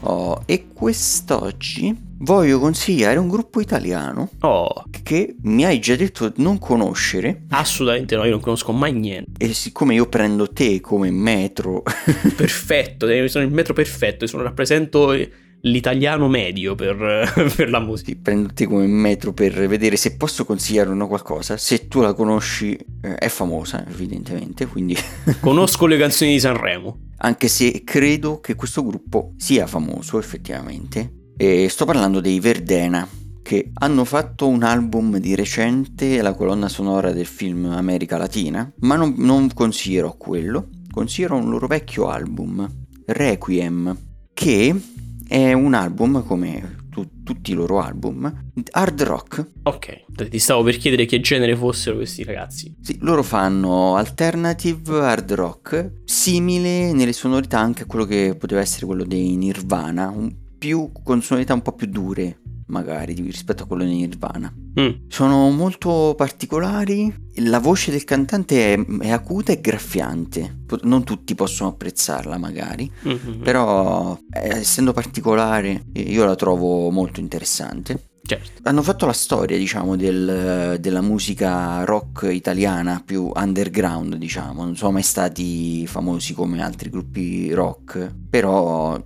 [0.00, 4.84] Oh, e quest'oggi voglio consigliare un gruppo italiano oh.
[5.02, 7.44] che mi hai già detto non conoscere.
[7.50, 9.44] Assolutamente no, io non conosco mai niente.
[9.44, 11.82] E siccome io prendo te come metro...
[12.36, 15.14] perfetto, eh, sono il metro perfetto, sono, rappresento
[15.62, 16.96] l'italiano medio per,
[17.56, 18.10] per, la musica.
[18.10, 21.56] Sì, prendo te come metro per vedere se posso consigliare una qualcosa.
[21.56, 24.66] Se tu la conosci, eh, è famosa, evidentemente.
[24.66, 24.96] Quindi
[25.40, 27.00] conosco le canzoni di Sanremo.
[27.18, 31.24] Anche se credo che questo gruppo sia famoso, effettivamente.
[31.38, 33.06] E sto parlando dei Verdena,
[33.42, 38.96] che hanno fatto un album di recente, la colonna sonora del film America Latina, ma
[38.96, 42.66] non, non considero quello, considero un loro vecchio album,
[43.04, 43.94] Requiem,
[44.32, 44.80] che
[45.28, 49.46] è un album come tu, tutti i loro album, hard rock.
[49.64, 52.74] Ok, ti stavo per chiedere che genere fossero questi ragazzi.
[52.80, 58.86] Sì, loro fanno alternative hard rock, simile nelle sonorità anche a quello che poteva essere
[58.86, 63.84] quello dei Nirvana, un più con sonorità un po' più dure magari rispetto a quello
[63.84, 64.52] di Nirvana.
[64.80, 64.90] Mm.
[65.08, 71.70] Sono molto particolari, la voce del cantante è, è, acuta e graffiante, non tutti possono
[71.70, 73.42] apprezzarla magari, mm-hmm.
[73.42, 78.08] però eh, essendo particolare io la trovo molto interessante.
[78.26, 78.60] Certo.
[78.64, 84.64] Hanno fatto la storia, diciamo, del, della musica rock italiana più underground, diciamo.
[84.64, 89.00] Non sono mai stati famosi come altri gruppi rock, però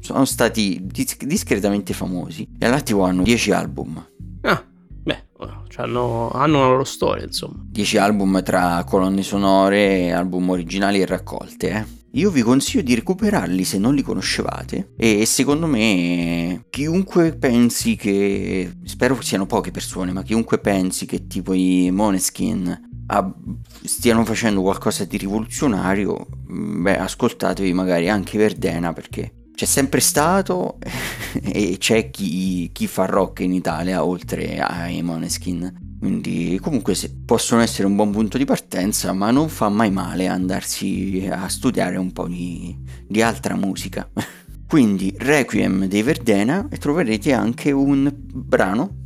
[0.00, 4.06] sono stati dis- discretamente famosi e all'attivo hanno 10 album.
[4.42, 4.64] Ah,
[5.02, 5.24] beh,
[5.68, 7.64] cioè hanno, hanno la loro storia, insomma.
[7.64, 12.00] 10 album tra colonne sonore, album originali e raccolte, eh.
[12.14, 18.70] Io vi consiglio di recuperarli se non li conoscevate e secondo me chiunque pensi che,
[18.84, 22.90] spero siano poche persone, ma chiunque pensi che tipo i Moneskin
[23.84, 30.78] stiano facendo qualcosa di rivoluzionario, beh ascoltatevi magari anche Verdena perché c'è sempre stato
[31.42, 35.90] e c'è chi, chi, fa rock in Italia oltre ai Moneskin.
[35.98, 41.28] Quindi comunque possono essere un buon punto di partenza, ma non fa mai male andarsi
[41.30, 44.10] a studiare un po' di, di altra musica.
[44.66, 49.00] Quindi Requiem dei Verdena e troverete anche un brano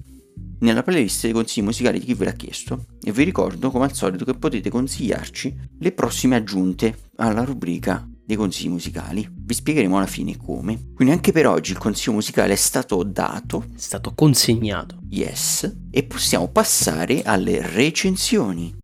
[0.60, 3.92] nella playlist dei consigli musicali di chi ve l'ha chiesto e vi ricordo come al
[3.92, 9.26] solito che potete consigliarci le prossime aggiunte alla rubrica dei consigli musicali.
[9.32, 10.92] Vi spiegheremo alla fine come.
[10.94, 13.66] Quindi anche per oggi il consiglio musicale è stato dato.
[13.74, 14.98] È stato consegnato.
[15.08, 15.72] Yes.
[15.90, 18.74] E possiamo passare alle recensioni.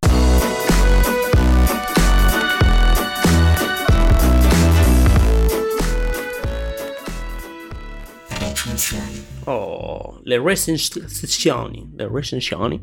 [9.44, 11.90] Oh, le recensioni.
[11.96, 12.80] Le recensioni.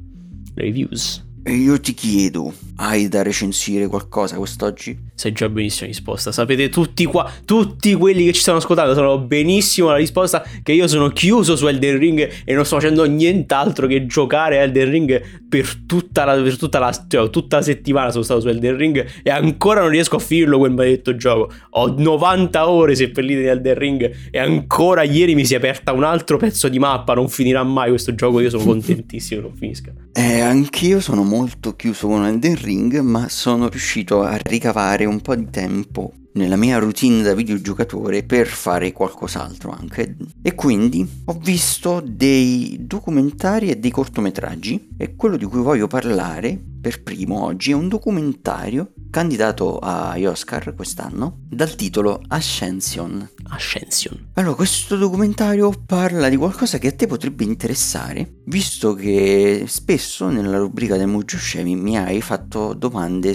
[0.53, 1.25] Le reviews.
[1.41, 5.07] E io ti chiedo, hai da recensire qualcosa quest'oggi?
[5.19, 6.31] Sai già benissimo la risposta.
[6.31, 10.87] Sapete tutti qua, tutti quelli che ci stanno ascoltando sanno benissimo la risposta che io
[10.87, 15.21] sono chiuso su Elden Ring e non sto facendo nient'altro che giocare a Elden Ring
[15.49, 19.05] per tutta la, per tutta la, cioè, tutta la settimana sono stato su Elden Ring
[19.21, 21.51] e ancora non riesco a finirlo quel maledetto gioco.
[21.71, 26.05] Ho 90 ore seppellite di Elden Ring e ancora ieri mi si è aperta un
[26.05, 27.13] altro pezzo di mappa.
[27.13, 29.91] Non finirà mai questo gioco, io sono contentissimo che non finisca.
[30.13, 35.35] Eh, anch'io sono molto chiuso con Elden Ring, ma sono riuscito a ricavare un po'
[35.35, 42.01] di tempo nella mia routine da videogiocatore per fare qualcos'altro anche e quindi ho visto
[42.05, 47.73] dei documentari e dei cortometraggi e quello di cui voglio parlare per primo oggi è
[47.73, 53.27] un documentario candidato agli Oscar quest'anno dal titolo Ascension.
[53.49, 54.29] Ascension.
[54.35, 60.59] Allora, questo documentario parla di qualcosa che a te potrebbe interessare, visto che spesso nella
[60.59, 63.33] rubrica del Mujuscevi mi hai fatto domande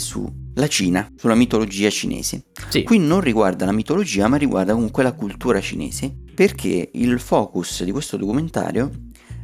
[0.54, 2.44] sulla Cina, sulla mitologia cinese.
[2.68, 2.84] Sì.
[2.84, 7.90] Qui non riguarda la mitologia, ma riguarda comunque la cultura cinese, perché il focus di
[7.90, 8.90] questo documentario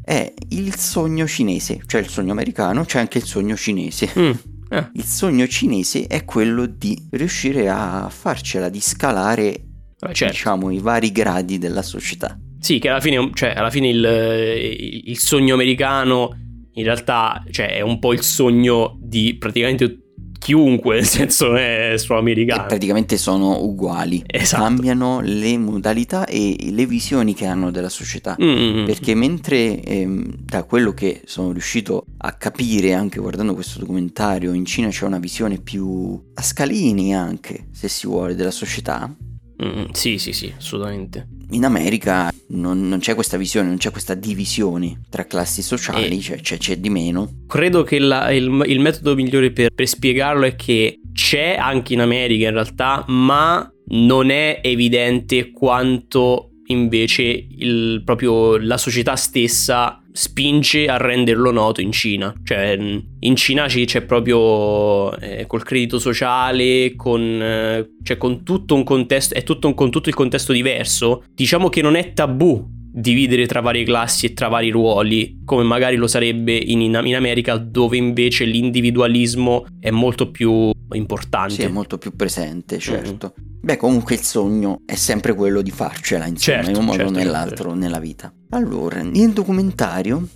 [0.04, 4.10] è il sogno cinese, cioè il sogno americano, c'è anche il sogno cinese.
[4.16, 4.30] Mm.
[4.72, 9.64] Ah, Il sogno cinese è quello di riuscire a farcela di scalare
[9.98, 10.32] vabbè, certo.
[10.32, 12.38] diciamo i vari gradi della società.
[12.60, 16.38] Sì, che alla fine, cioè, alla fine il, il sogno americano
[16.74, 20.09] in realtà cioè, è un po' il sogno di praticamente
[20.40, 22.66] chiunque, nel senso è solo E americano.
[22.66, 24.62] praticamente sono uguali, Esatto.
[24.62, 28.36] cambiano le modalità e le visioni che hanno della società.
[28.42, 28.84] Mm, mm, mm.
[28.86, 34.64] Perché mentre ehm, da quello che sono riuscito a capire anche guardando questo documentario, in
[34.64, 39.14] Cina c'è una visione più a scalini anche, se si vuole, della società,
[39.62, 41.26] Mm, sì, sì, sì, assolutamente.
[41.50, 46.20] in America non, non c'è questa visione, non c'è questa divisione tra classi sociali, E-
[46.20, 47.42] cioè, c'è, c'è di meno.
[47.46, 52.00] Credo che la- il, il metodo migliore per, per spiegarlo è che c'è anche in
[52.00, 60.86] America in realtà, ma non è evidente quanto invece il- proprio la società stessa spinge
[60.86, 62.32] a renderlo noto in Cina.
[62.42, 62.76] Cioè,
[63.20, 68.84] in Cina ci- c'è proprio eh, col credito sociale, con, eh, cioè con tutto un
[68.84, 71.24] contesto, è tutto un- con tutto il contesto diverso.
[71.34, 75.94] Diciamo che non è tabù dividere tra varie classi e tra vari ruoli, come magari
[75.94, 81.54] lo sarebbe in, in- America, dove invece l'individualismo è molto più importante.
[81.54, 83.32] Sì, è molto più presente, certo.
[83.62, 87.12] Beh, comunque il sogno è sempre quello di farcela, insomma, Certo, in un modo certo,
[87.12, 87.74] o nell'altro certo.
[87.74, 88.32] nella vita.
[88.50, 90.26] Allora, il documentario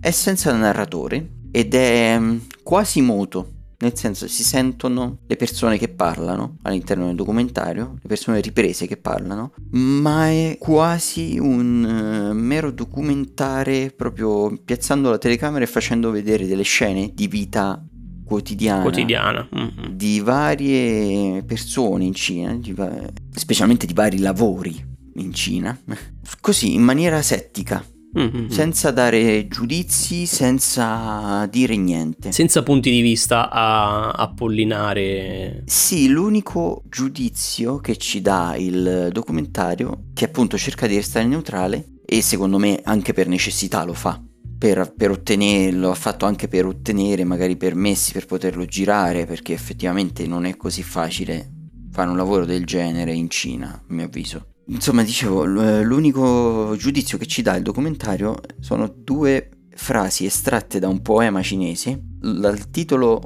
[0.00, 5.88] è senza narratore ed è mm, quasi muto, nel senso si sentono le persone che
[5.88, 11.84] parlano all'interno del documentario, le persone riprese che parlano, ma è quasi un
[12.30, 17.83] eh, mero documentare proprio piazzando la telecamera e facendo vedere delle scene di vita
[18.24, 19.48] quotidiana quotidiana.
[19.50, 19.90] Mhm.
[19.92, 22.90] di varie persone in Cina, di va-
[23.30, 25.78] specialmente di vari lavori in Cina,
[26.40, 27.84] così in maniera settica,
[28.16, 28.48] Mhm.
[28.48, 32.30] senza dare giudizi, senza dire niente.
[32.30, 35.62] Senza punti di vista a appollinare.
[35.66, 42.22] Sì, l'unico giudizio che ci dà il documentario, che appunto cerca di restare neutrale, e
[42.22, 44.20] secondo me anche per necessità lo fa,
[44.64, 50.26] per, per ottenerlo, ha fatto anche per ottenere magari permessi per poterlo girare, perché effettivamente
[50.26, 51.50] non è così facile
[51.90, 54.54] fare un lavoro del genere in Cina, a mio avviso.
[54.68, 61.02] Insomma, dicevo, l'unico giudizio che ci dà il documentario sono due frasi estratte da un
[61.02, 63.20] poema cinese, dal titolo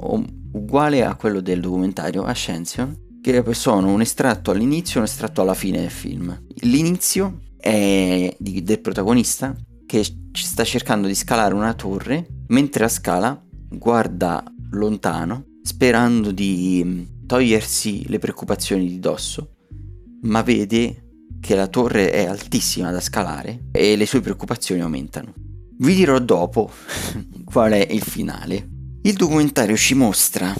[0.51, 5.53] uguale a quello del documentario, Ascension, che sono un estratto all'inizio e un estratto alla
[5.53, 6.37] fine del film.
[6.63, 9.55] L'inizio è di- del protagonista
[9.89, 17.25] che sta cercando di scalare una torre, mentre la scala guarda lontano, sperando di mm,
[17.25, 19.55] togliersi le preoccupazioni di dosso,
[20.21, 21.07] ma vede
[21.39, 25.33] che la torre è altissima da scalare e le sue preoccupazioni aumentano.
[25.79, 26.69] Vi dirò dopo
[27.43, 28.69] qual è il finale.
[29.01, 30.53] Il documentario ci mostra,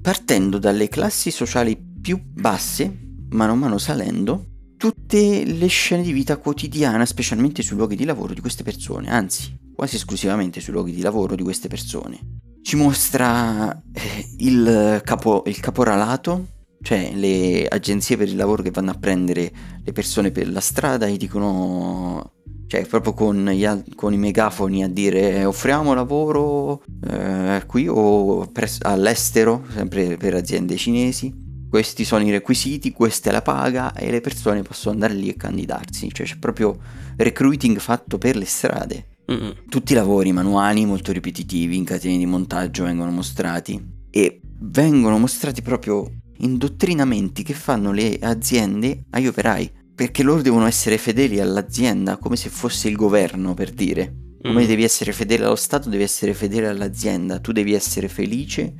[0.00, 2.90] partendo dalle classi sociali più basse,
[3.32, 4.51] mano a mano salendo,
[4.82, 9.56] tutte le scene di vita quotidiana, specialmente sui luoghi di lavoro di queste persone, anzi,
[9.72, 12.40] quasi esclusivamente sui luoghi di lavoro di queste persone.
[12.60, 16.46] Ci mostra eh, il, capo, il caporalato,
[16.82, 19.52] cioè le agenzie per il lavoro che vanno a prendere
[19.84, 22.32] le persone per la strada e dicono,
[22.66, 23.64] cioè proprio con, gli
[23.94, 30.34] con i megafoni a dire "Eh, offriamo lavoro eh, qui o pres- all'estero, sempre per
[30.34, 31.41] aziende cinesi.
[31.72, 35.36] Questi sono i requisiti, questa è la paga e le persone possono andare lì e
[35.36, 36.12] candidarsi.
[36.12, 36.78] Cioè c'è proprio
[37.16, 39.06] recruiting fatto per le strade.
[39.26, 39.54] Mhm.
[39.70, 45.62] Tutti i lavori manuali molto ripetitivi in catene di montaggio vengono mostrati e vengono mostrati
[45.62, 46.06] proprio
[46.40, 52.50] indottrinamenti che fanno le aziende agli operai perché loro devono essere fedeli all'azienda come se
[52.50, 54.66] fosse il governo per dire come Mhm.
[54.66, 58.74] devi essere fedele allo Stato devi essere fedele all'azienda tu devi essere felice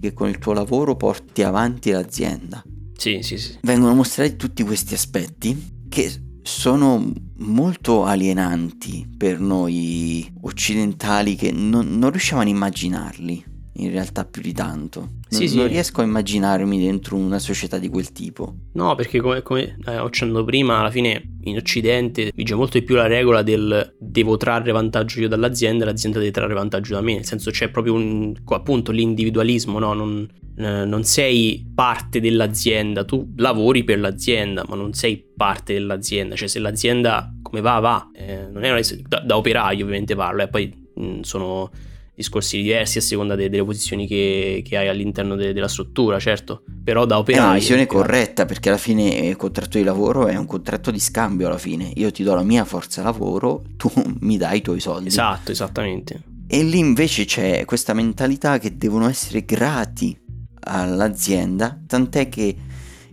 [0.00, 2.62] che con il tuo lavoro porti avanti l'azienda
[2.96, 3.58] Sì, sì, sì.
[3.62, 6.10] vengono mostrati tutti questi aspetti che
[6.42, 13.44] sono molto alienanti per noi occidentali che non, non riusciamo ad immaginarli
[13.78, 15.00] in realtà più di tanto.
[15.00, 18.54] Non, Sì, non riesco a immaginarmi dentro una società di quel tipo.
[18.72, 22.84] No, perché come, come eh, ho accennato prima, alla fine in Occidente vige molto di
[22.84, 27.00] più la regola del devo trarre vantaggio io dall'azienda e l'azienda deve trarre vantaggio da
[27.00, 27.14] me.
[27.14, 29.92] Nel senso c'è proprio un, appunto l'individualismo, no?
[29.92, 36.34] Non, eh, non sei parte dell'azienda, tu lavori per l'azienda, ma non sei parte dell'azienda.
[36.34, 38.10] Cioè se l'azienda come va, va.
[38.14, 41.70] Eh, non è una, da, da operaio ovviamente parlo, e poi mh, sono
[42.18, 46.64] discorsi diversi a seconda de- delle posizioni che, che hai all'interno de- della struttura, certo.
[46.82, 47.44] Però da È operaio...
[47.44, 51.46] una visione corretta perché alla fine il contratto di lavoro è un contratto di scambio
[51.46, 51.92] alla fine.
[51.94, 53.88] Io ti do la mia forza lavoro, tu
[54.20, 55.06] mi dai i tuoi soldi.
[55.06, 56.24] Esatto, esattamente.
[56.48, 60.18] E lì invece c'è questa mentalità che devono essere grati
[60.60, 62.56] all'azienda, tant'è che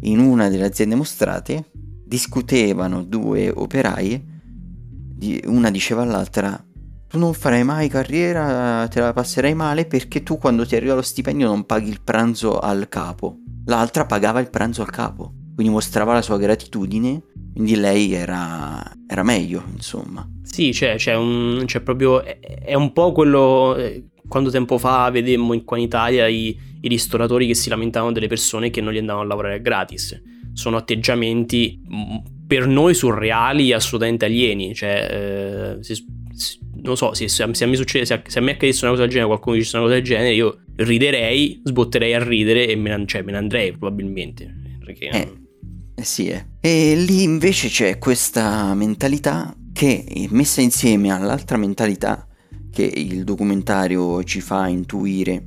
[0.01, 4.33] in una delle aziende mostrate discutevano due operai,
[5.45, 6.64] una diceva all'altra
[7.15, 11.01] tu non farai mai carriera, te la passerai male perché tu quando ti arriva lo
[11.01, 13.37] stipendio non paghi il pranzo al capo.
[13.67, 19.23] L'altra pagava il pranzo al capo, quindi mostrava la sua gratitudine, quindi lei era, era
[19.23, 20.27] meglio, insomma.
[20.43, 22.21] Sì, c'è, c'è, un, c'è proprio.
[22.21, 23.75] È, è un po' quello.
[23.77, 28.11] eh, Quando tempo fa vedemmo in, qua in Italia i, i ristoratori che si lamentavano
[28.11, 30.21] delle persone che non gli andavano a lavorare gratis.
[30.53, 34.75] Sono atteggiamenti mh, per noi surreali, assolutamente alieni.
[34.75, 38.41] Cioè, eh, se- se- non so, se, se a me succede, se a, se a
[38.41, 42.13] me accadesse una cosa del genere, qualcuno dicesse una cosa del genere, io riderei, sbotterei
[42.13, 44.53] a ridere e me ne, cioè, me ne andrei probabilmente.
[44.83, 45.09] Perché.
[45.09, 45.31] Eh.
[45.95, 46.45] Eh sì, eh.
[46.59, 52.27] E lì invece c'è questa mentalità che messa insieme all'altra mentalità
[52.71, 55.45] che il documentario ci fa intuire,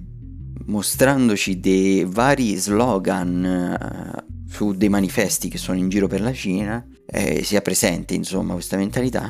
[0.67, 6.85] mostrandoci dei vari slogan eh, su dei manifesti che sono in giro per la Cina,
[7.07, 9.29] eh, sia presente insomma questa mentalità,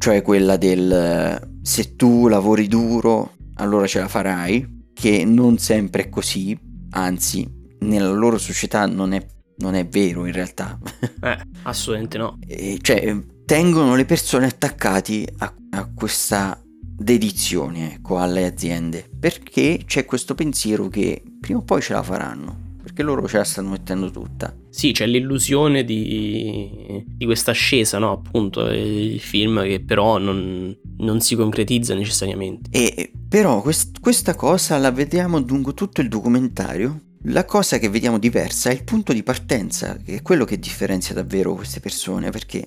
[0.00, 6.08] cioè quella del se tu lavori duro allora ce la farai, che non sempre è
[6.08, 6.58] così,
[6.92, 7.46] anzi
[7.80, 9.24] nella loro società non è
[9.58, 10.78] non è vero in realtà.
[11.22, 12.38] Eh, assolutamente no.
[12.46, 20.06] E, cioè, tengono le persone attaccati a, a questa dedizione ecco, alle aziende perché c'è
[20.06, 24.10] questo pensiero che prima o poi ce la faranno perché loro ce la stanno mettendo
[24.10, 24.54] tutta.
[24.70, 28.12] Sì, c'è l'illusione di, di questa ascesa, no?
[28.12, 32.70] Appunto, il film che però non, non si concretizza necessariamente.
[32.70, 37.08] E però quest- questa cosa la vediamo lungo tutto il documentario.
[37.24, 41.14] La cosa che vediamo diversa è il punto di partenza, che è quello che differenzia
[41.14, 42.66] davvero queste persone, perché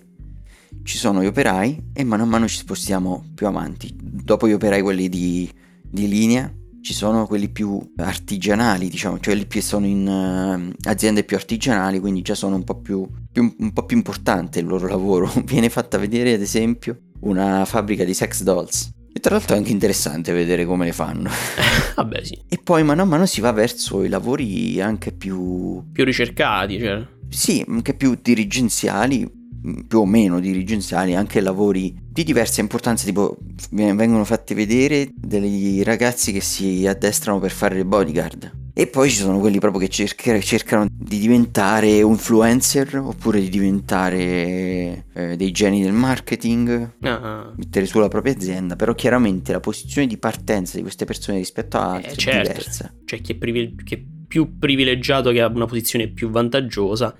[0.83, 3.95] ci sono gli operai e mano a mano ci spostiamo più avanti.
[3.95, 5.49] Dopo gli operai quelli di,
[5.81, 6.53] di linea,
[6.83, 11.99] ci sono quelli più artigianali, diciamo, cioè quelli che sono in eh, aziende più artigianali,
[11.99, 15.31] quindi già sono un po' più, più- un po' più importante il loro lavoro.
[15.45, 18.91] Viene fatta vedere, ad esempio, una fabbrica di sex dolls.
[19.15, 21.29] E tra l'altro è anche interessante vedere come le fanno.
[21.95, 22.37] Vabbè, sì.
[22.49, 27.07] E poi mano a mano si va verso i lavori anche più, Più ricercati, cioè.
[27.29, 29.29] sì, anche più dirigenziali,
[29.87, 33.37] più o meno dirigenziali, anche lavori di diversa importanza, tipo
[33.71, 38.61] vengono fatti vedere degli ragazzi che si addestrano per fare le bodyguard.
[38.75, 45.05] E poi ci sono quelli proprio che cerca- cercano di diventare influencer oppure di diventare
[45.13, 50.07] eh, dei geni del marketing, Ah, mettere su la propria azienda, però chiaramente la posizione
[50.07, 52.47] di partenza di queste persone rispetto a altre Eh, è certo.
[52.51, 52.93] diversa.
[53.05, 57.15] C'è chi è, privile- chi è più privilegiato, che ha una posizione più vantaggiosa,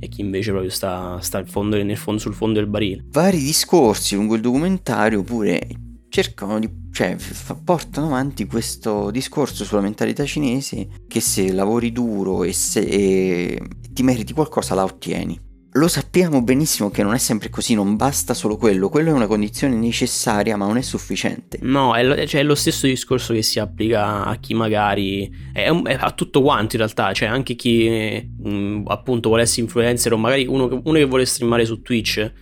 [0.00, 3.04] e chi invece proprio sta, sta fondo- nel fondo- sul fondo del barile.
[3.10, 5.68] vari discorsi lungo il documentario pure
[6.08, 7.16] cercano di cioè
[7.62, 14.02] portano avanti questo discorso sulla mentalità cinese che se lavori duro e se e ti
[14.02, 15.38] meriti qualcosa la ottieni
[15.74, 19.28] lo sappiamo benissimo che non è sempre così non basta solo quello quello è una
[19.28, 23.42] condizione necessaria ma non è sufficiente No, è lo, cioè, è lo stesso discorso che
[23.42, 25.30] si applica a chi magari.
[25.52, 27.12] È, è a tutto quanto in realtà.
[27.12, 31.64] Cioè, anche chi mh, appunto vuole essere influencer o magari uno, uno che vuole streamare
[31.64, 32.32] su Twitch.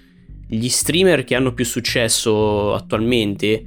[0.47, 3.65] Gli streamer che hanno più successo attualmente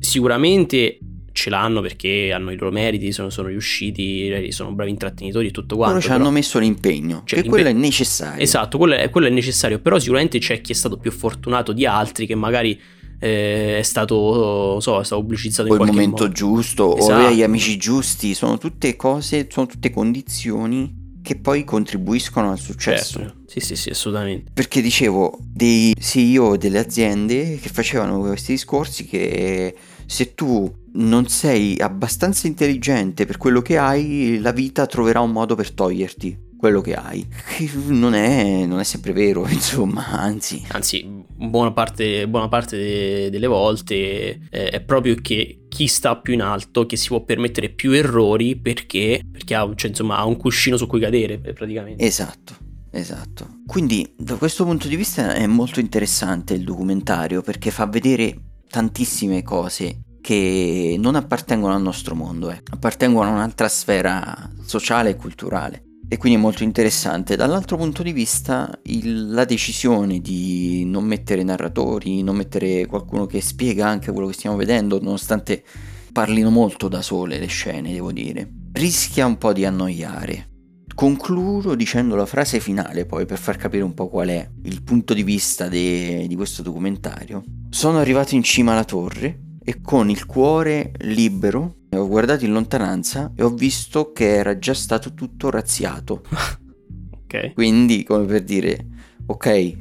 [0.00, 0.98] sicuramente
[1.36, 5.76] ce l'hanno perché hanno i loro meriti, sono, sono riusciti, sono bravi intrattenitori e tutto
[5.76, 5.92] quanto.
[5.94, 9.26] loro ci però- hanno messo l'impegno Cioè, che quello è necessario Esatto, quello è, quello
[9.26, 12.80] è necessario, però sicuramente c'è chi è stato più fortunato di altri che magari
[13.18, 16.34] eh, è stato, so, è stato pubblicizzato o in qualche momento modo.
[16.34, 17.12] giusto o Esatto.
[17.12, 23.18] avere gli amici giusti sono tutte cose sono tutte condizioni che poi contribuiscono al successo
[23.18, 24.50] Certo, sì, sì, sì, assolutamente.
[24.54, 29.74] Perché dicevo, dei CEO delle aziende che facevano questi discorsi che
[30.06, 35.54] se tu non sei abbastanza intelligente per quello che hai, la vita troverà un modo
[35.54, 37.26] per toglierti quello che hai.
[37.56, 40.64] Che non è, non è sempre vero, insomma, anzi.
[40.68, 46.32] Anzi, buona parte, buona parte de- delle volte eh, è proprio che chi sta più
[46.32, 50.36] in alto, che si può permettere più errori perché, perché ha, cioè, insomma, ha un
[50.36, 52.02] cuscino su cui cadere praticamente.
[52.04, 52.64] Esatto.
[52.90, 53.58] Esatto.
[53.66, 58.34] Quindi da questo punto di vista è molto interessante il documentario perché fa vedere
[58.68, 62.60] tantissime cose che non appartengono al nostro mondo, eh.
[62.70, 65.84] appartengono a un'altra sfera sociale e culturale.
[66.08, 67.36] E quindi è molto interessante.
[67.36, 73.40] Dall'altro punto di vista, il, la decisione di non mettere narratori, non mettere qualcuno che
[73.40, 75.64] spiega anche quello che stiamo vedendo, nonostante
[76.12, 80.55] parlino molto da sole le scene, devo dire, rischia un po' di annoiare.
[80.96, 85.12] Concludo dicendo la frase finale poi per far capire un po' qual è il punto
[85.12, 87.44] di vista de- di questo documentario.
[87.68, 93.30] Sono arrivato in cima alla torre e con il cuore libero ho guardato in lontananza
[93.34, 96.22] e ho visto che era già stato tutto razziato.
[97.12, 97.52] ok.
[97.52, 98.86] Quindi come per dire,
[99.26, 99.76] ok,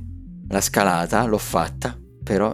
[0.50, 2.54] la scalata l'ho fatta, però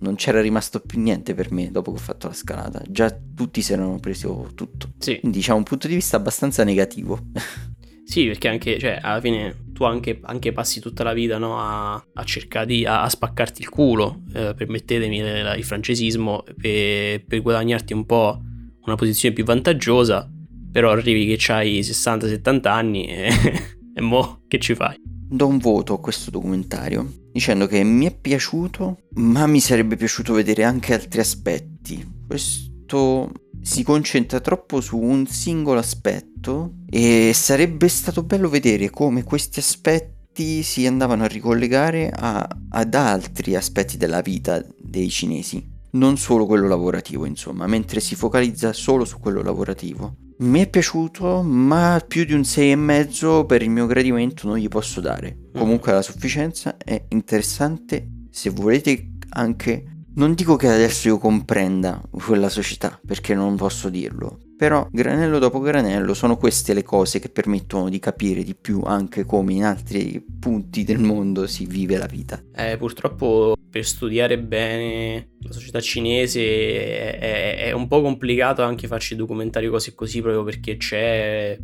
[0.00, 2.82] non c'era rimasto più niente per me dopo che ho fatto la scalata.
[2.88, 4.90] Già tutti si erano presi tutto.
[4.98, 5.20] Sì.
[5.20, 7.26] Quindi diciamo un punto di vista abbastanza negativo.
[8.12, 11.94] Sì, perché anche, cioè, alla fine tu anche, anche passi tutta la vita no, a,
[11.94, 17.40] a, cercare di a, a spaccarti il culo, eh, permettetemi il, il francesismo, per, per,
[17.40, 18.38] guadagnarti un po'
[18.84, 20.30] una posizione più vantaggiosa,
[20.70, 23.30] però arrivi che hai 60-70 anni e,
[23.96, 24.94] e mo che ci fai?
[25.00, 30.34] Do un voto a questo documentario dicendo che mi è piaciuto, ma mi sarebbe piaciuto
[30.34, 32.06] vedere anche altri aspetti.
[32.26, 33.32] Questo
[33.62, 40.62] si concentra troppo su un singolo aspetto e sarebbe stato bello vedere come questi aspetti
[40.62, 46.68] si andavano a ricollegare a, ad altri aspetti della vita dei cinesi, non solo quello
[46.68, 50.16] lavorativo, insomma, mentre si focalizza solo su quello lavorativo.
[50.40, 55.00] Mi è piaciuto, ma più di un 6,5 per il mio gradimento non gli posso
[55.00, 55.48] dare.
[55.54, 62.50] Comunque la sufficienza è interessante se volete anche non dico che adesso io comprenda quella
[62.50, 67.88] società, perché non posso dirlo, però granello dopo granello sono queste le cose che permettono
[67.88, 72.40] di capire di più anche come in altri punti del mondo si vive la vita.
[72.54, 79.16] Eh, purtroppo per studiare bene la società cinese è, è un po' complicato anche farci
[79.16, 81.58] documentari cose così proprio perché c'è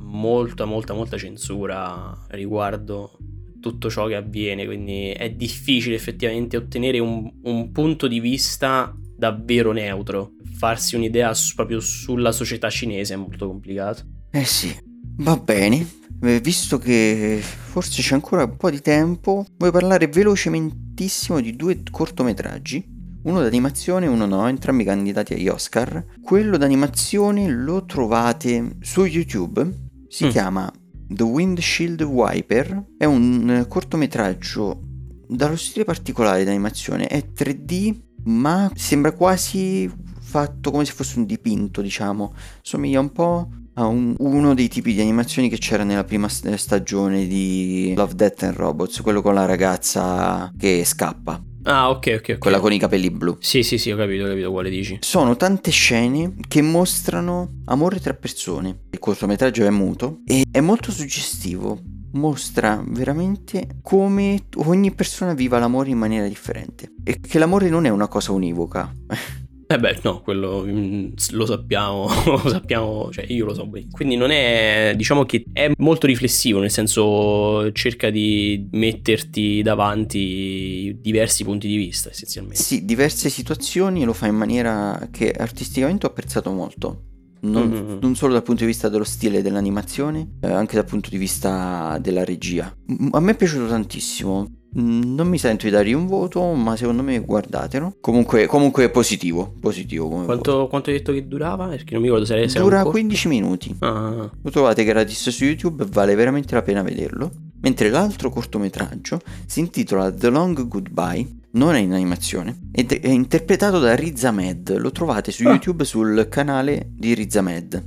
[0.00, 3.16] molta molta molta censura riguardo
[3.58, 9.72] tutto ciò che avviene, quindi è difficile effettivamente ottenere un, un punto di vista davvero
[9.72, 10.34] neutro.
[10.58, 14.02] Farsi un'idea su, proprio sulla società cinese è molto complicato.
[14.30, 14.76] Eh sì,
[15.18, 15.86] va bene.
[16.20, 21.80] Eh, visto che forse c'è ancora un po' di tempo, vuoi parlare velocementissimo di due
[21.88, 22.96] cortometraggi?
[23.22, 26.04] Uno d'animazione e uno no, entrambi candidati agli Oscar.
[26.20, 29.64] Quello d'animazione lo trovate su YouTube.
[30.08, 30.28] Si mm.
[30.28, 30.72] chiama
[31.06, 34.80] The Windshield Wiper è un eh, cortometraggio
[35.28, 39.90] dallo stile particolare d'animazione, è 3D ma sembra quasi
[40.28, 44.92] fatto come se fosse un dipinto, diciamo, somiglia un po' a un, uno dei tipi
[44.92, 49.46] di animazioni che c'era nella prima stagione di Love, Death and Robots, quello con la
[49.46, 51.42] ragazza che scappa.
[51.62, 52.38] Ah, ok, ok, ok.
[52.38, 53.38] Quella con i capelli blu.
[53.40, 54.98] Sì, sì, sì, ho capito, ho capito quale dici.
[55.00, 58.84] Sono tante scene che mostrano amore tra persone.
[58.90, 61.80] Il cortometraggio è muto e è molto suggestivo.
[62.12, 66.92] Mostra veramente come ogni persona viva l'amore in maniera differente.
[67.02, 68.92] E che l'amore non è una cosa univoca.
[69.70, 73.68] Eh beh, no, quello mm, lo sappiamo, lo sappiamo, cioè io lo so.
[73.90, 81.44] Quindi non è, diciamo che è molto riflessivo, nel senso cerca di metterti davanti diversi
[81.44, 82.62] punti di vista, essenzialmente.
[82.62, 87.02] Sì, diverse situazioni lo fa in maniera che artisticamente ho apprezzato molto.
[87.40, 87.98] Non, mm-hmm.
[88.00, 91.98] non, solo dal punto di vista dello stile dell'animazione, eh, anche dal punto di vista
[92.00, 92.74] della regia.
[93.10, 94.57] A me è piaciuto tantissimo.
[94.76, 97.96] Mm, non mi sento di dargli un voto, ma secondo me guardatelo.
[98.00, 99.54] Comunque, comunque è positivo.
[99.60, 101.68] positivo quanto, quanto, hai detto che durava?
[101.68, 103.74] Perché non mi ricordo se era Dura 15 minuti.
[103.78, 104.30] Ah.
[104.42, 107.30] Lo trovate gratis su YouTube, vale veramente la pena vederlo.
[107.60, 113.80] Mentre l'altro cortometraggio si intitola The Long Goodbye, non è in animazione, ed è interpretato
[113.80, 114.76] da Riz Ahmed.
[114.76, 115.50] Lo trovate su ah.
[115.50, 117.84] YouTube sul canale di Riz Ahmed.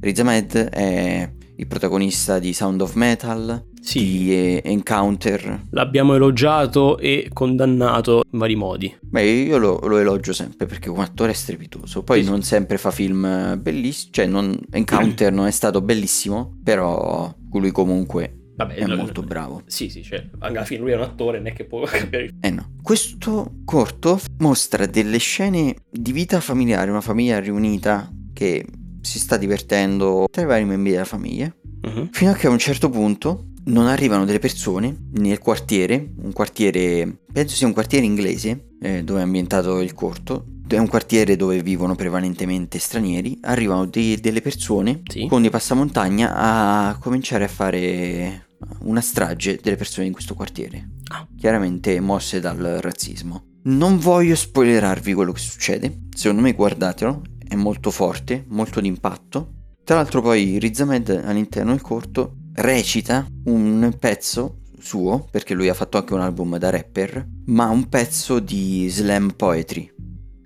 [0.00, 3.98] Riz Ahmed è il protagonista di Sound of Metal, sì.
[3.98, 5.66] di Encounter.
[5.70, 8.94] L'abbiamo elogiato e condannato in vari modi.
[9.00, 12.02] Beh, io lo, lo elogio sempre perché come attore è strepitoso.
[12.02, 12.30] Poi sì.
[12.30, 18.38] non sempre fa film bellissimi, cioè non, Encounter non è stato bellissimo, però lui comunque
[18.56, 19.62] Vabbè, è molto bravo.
[19.66, 22.30] Sì, sì, cioè, anche alla fine lui è un attore, non è che può cambiare.
[22.40, 22.70] Eh no.
[22.82, 28.64] Questo corto mostra delle scene di vita familiare, una famiglia riunita che
[29.04, 31.54] si sta divertendo tra i vari membri della famiglia.
[31.82, 32.08] Uh-huh.
[32.12, 37.18] Fino a che a un certo punto non arrivano delle persone nel quartiere, un quartiere,
[37.32, 41.62] penso sia un quartiere inglese, eh, dove è ambientato il corto, è un quartiere dove
[41.62, 45.26] vivono prevalentemente stranieri, arrivano dei, delle persone Sì.
[45.28, 48.46] con dei passamontagna a cominciare a fare
[48.80, 51.26] una strage delle persone in questo quartiere, Ah.
[51.38, 53.44] chiaramente mosse dal razzismo.
[53.66, 57.22] Non voglio spoilerarvi quello che succede, secondo me guardatelo,
[57.54, 59.52] è molto forte, molto d'impatto.
[59.84, 65.74] Tra l'altro poi Riz Ahmed all'interno del corto recita un pezzo suo, perché lui ha
[65.74, 69.90] fatto anche un album da rapper, ma un pezzo di slam poetry,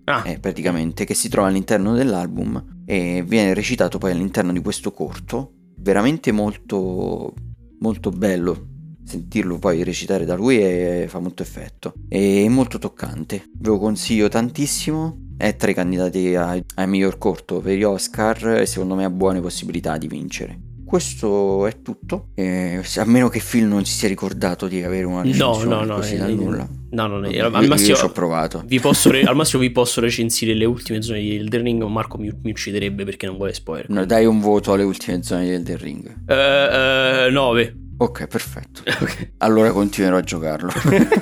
[0.05, 4.91] Ah, eh, praticamente, che si trova all'interno dell'album e viene recitato poi all'interno di questo
[4.91, 7.35] corto, veramente molto,
[7.81, 8.69] molto bello.
[9.05, 11.93] Sentirlo poi recitare da lui è- fa molto effetto.
[12.09, 13.45] È molto toccante.
[13.59, 15.28] Ve lo consiglio tantissimo.
[15.39, 19.11] È tra i candidati ai, ai miglior corto per gli Oscar e secondo me ha
[19.11, 20.59] buone possibilità di vincere.
[20.85, 22.31] Questo è tutto.
[22.35, 25.85] Eh, a meno che Phil non si sia ricordato di avere una no, recensione no,
[25.85, 25.95] no.
[25.97, 26.69] così eh, dal nulla.
[26.91, 27.39] No, non è.
[27.39, 28.63] Vabbè, Al io- io massimo, ci ho provato.
[28.67, 31.83] vi posso re- al massimo vi posso recensire le ultime zone di Elden Ring.
[31.83, 33.91] ma Marco mi, mi ucciderebbe perché non vuole spoiler.
[33.91, 36.25] No, dai un voto alle ultime zone del The Ring.
[36.27, 37.77] Eh, eh, 9.
[37.99, 38.83] Ok, perfetto.
[39.01, 39.33] Ok.
[39.37, 40.73] Allora continuerò a giocarlo.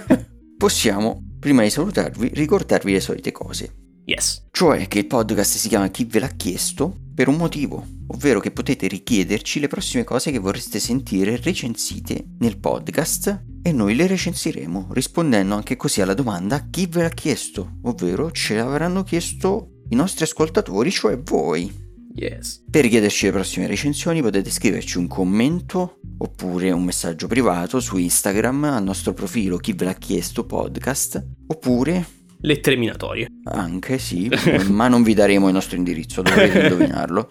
[0.56, 3.74] Possiamo, prima di salutarvi, ricordarvi le solite cose.
[4.08, 4.46] Yes.
[4.52, 8.52] Cioè che il podcast si chiama Chi ve l'ha chiesto per un motivo, ovvero che
[8.52, 14.90] potete richiederci le prossime cose che vorreste sentire recensite nel podcast e noi le recensiremo,
[14.92, 20.22] rispondendo anche così alla domanda chi ve l'ha chiesto, ovvero ce l'avranno chiesto i nostri
[20.22, 21.84] ascoltatori, cioè voi.
[22.14, 22.62] Yes.
[22.70, 28.64] Per richiederci le prossime recensioni potete scriverci un commento oppure un messaggio privato su Instagram
[28.64, 32.06] al nostro profilo Chi ve l'ha chiesto podcast oppure
[32.46, 33.26] Lettere minatorie.
[33.44, 34.30] anche sì,
[34.70, 37.28] ma non vi daremo il nostro indirizzo, dovrete indovinarlo.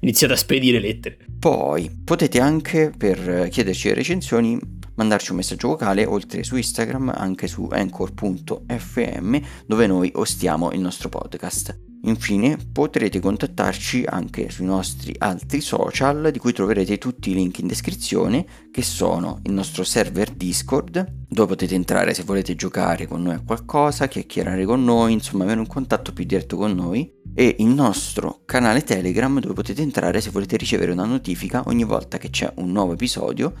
[0.00, 1.18] Iniziate a spedire lettere.
[1.38, 4.58] Poi potete anche per chiederci recensioni
[4.96, 11.08] mandarci un messaggio vocale oltre su Instagram anche su anchor.fm dove noi ostiamo il nostro
[11.08, 11.89] podcast.
[12.04, 17.66] Infine potrete contattarci anche sui nostri altri social di cui troverete tutti i link in
[17.66, 23.34] descrizione che sono il nostro server Discord dove potete entrare se volete giocare con noi
[23.34, 27.66] a qualcosa, chiacchierare con noi, insomma avere un contatto più diretto con noi e il
[27.66, 32.50] nostro canale Telegram dove potete entrare se volete ricevere una notifica ogni volta che c'è
[32.56, 33.52] un nuovo episodio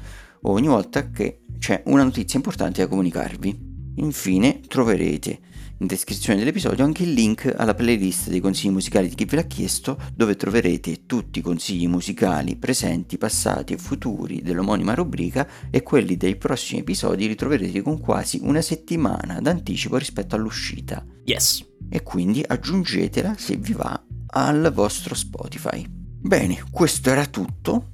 [0.42, 3.68] o ogni volta che c'è una notizia importante da comunicarvi.
[3.96, 5.40] Infine troverete
[5.86, 9.98] descrizione dell'episodio anche il link alla playlist dei consigli musicali di chi ve l'ha chiesto
[10.14, 16.36] dove troverete tutti i consigli musicali presenti, passati e futuri dell'omonima rubrica e quelli dei
[16.36, 21.64] prossimi episodi li troverete con quasi una settimana d'anticipo rispetto all'uscita Yes.
[21.88, 24.02] e quindi aggiungetela se vi va
[24.32, 25.84] al vostro Spotify.
[25.88, 27.90] Bene, questo era tutto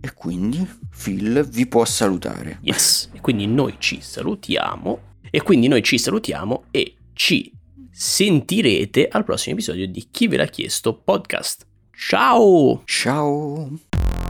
[0.00, 0.66] e quindi
[1.02, 2.58] Phil vi può salutare.
[2.62, 3.10] Yes.
[3.12, 5.06] E quindi noi ci salutiamo.
[5.30, 7.52] E quindi noi ci salutiamo e ci
[7.90, 11.66] sentirete al prossimo episodio di Chi ve l'ha chiesto podcast.
[11.90, 12.82] Ciao!
[12.84, 14.27] Ciao!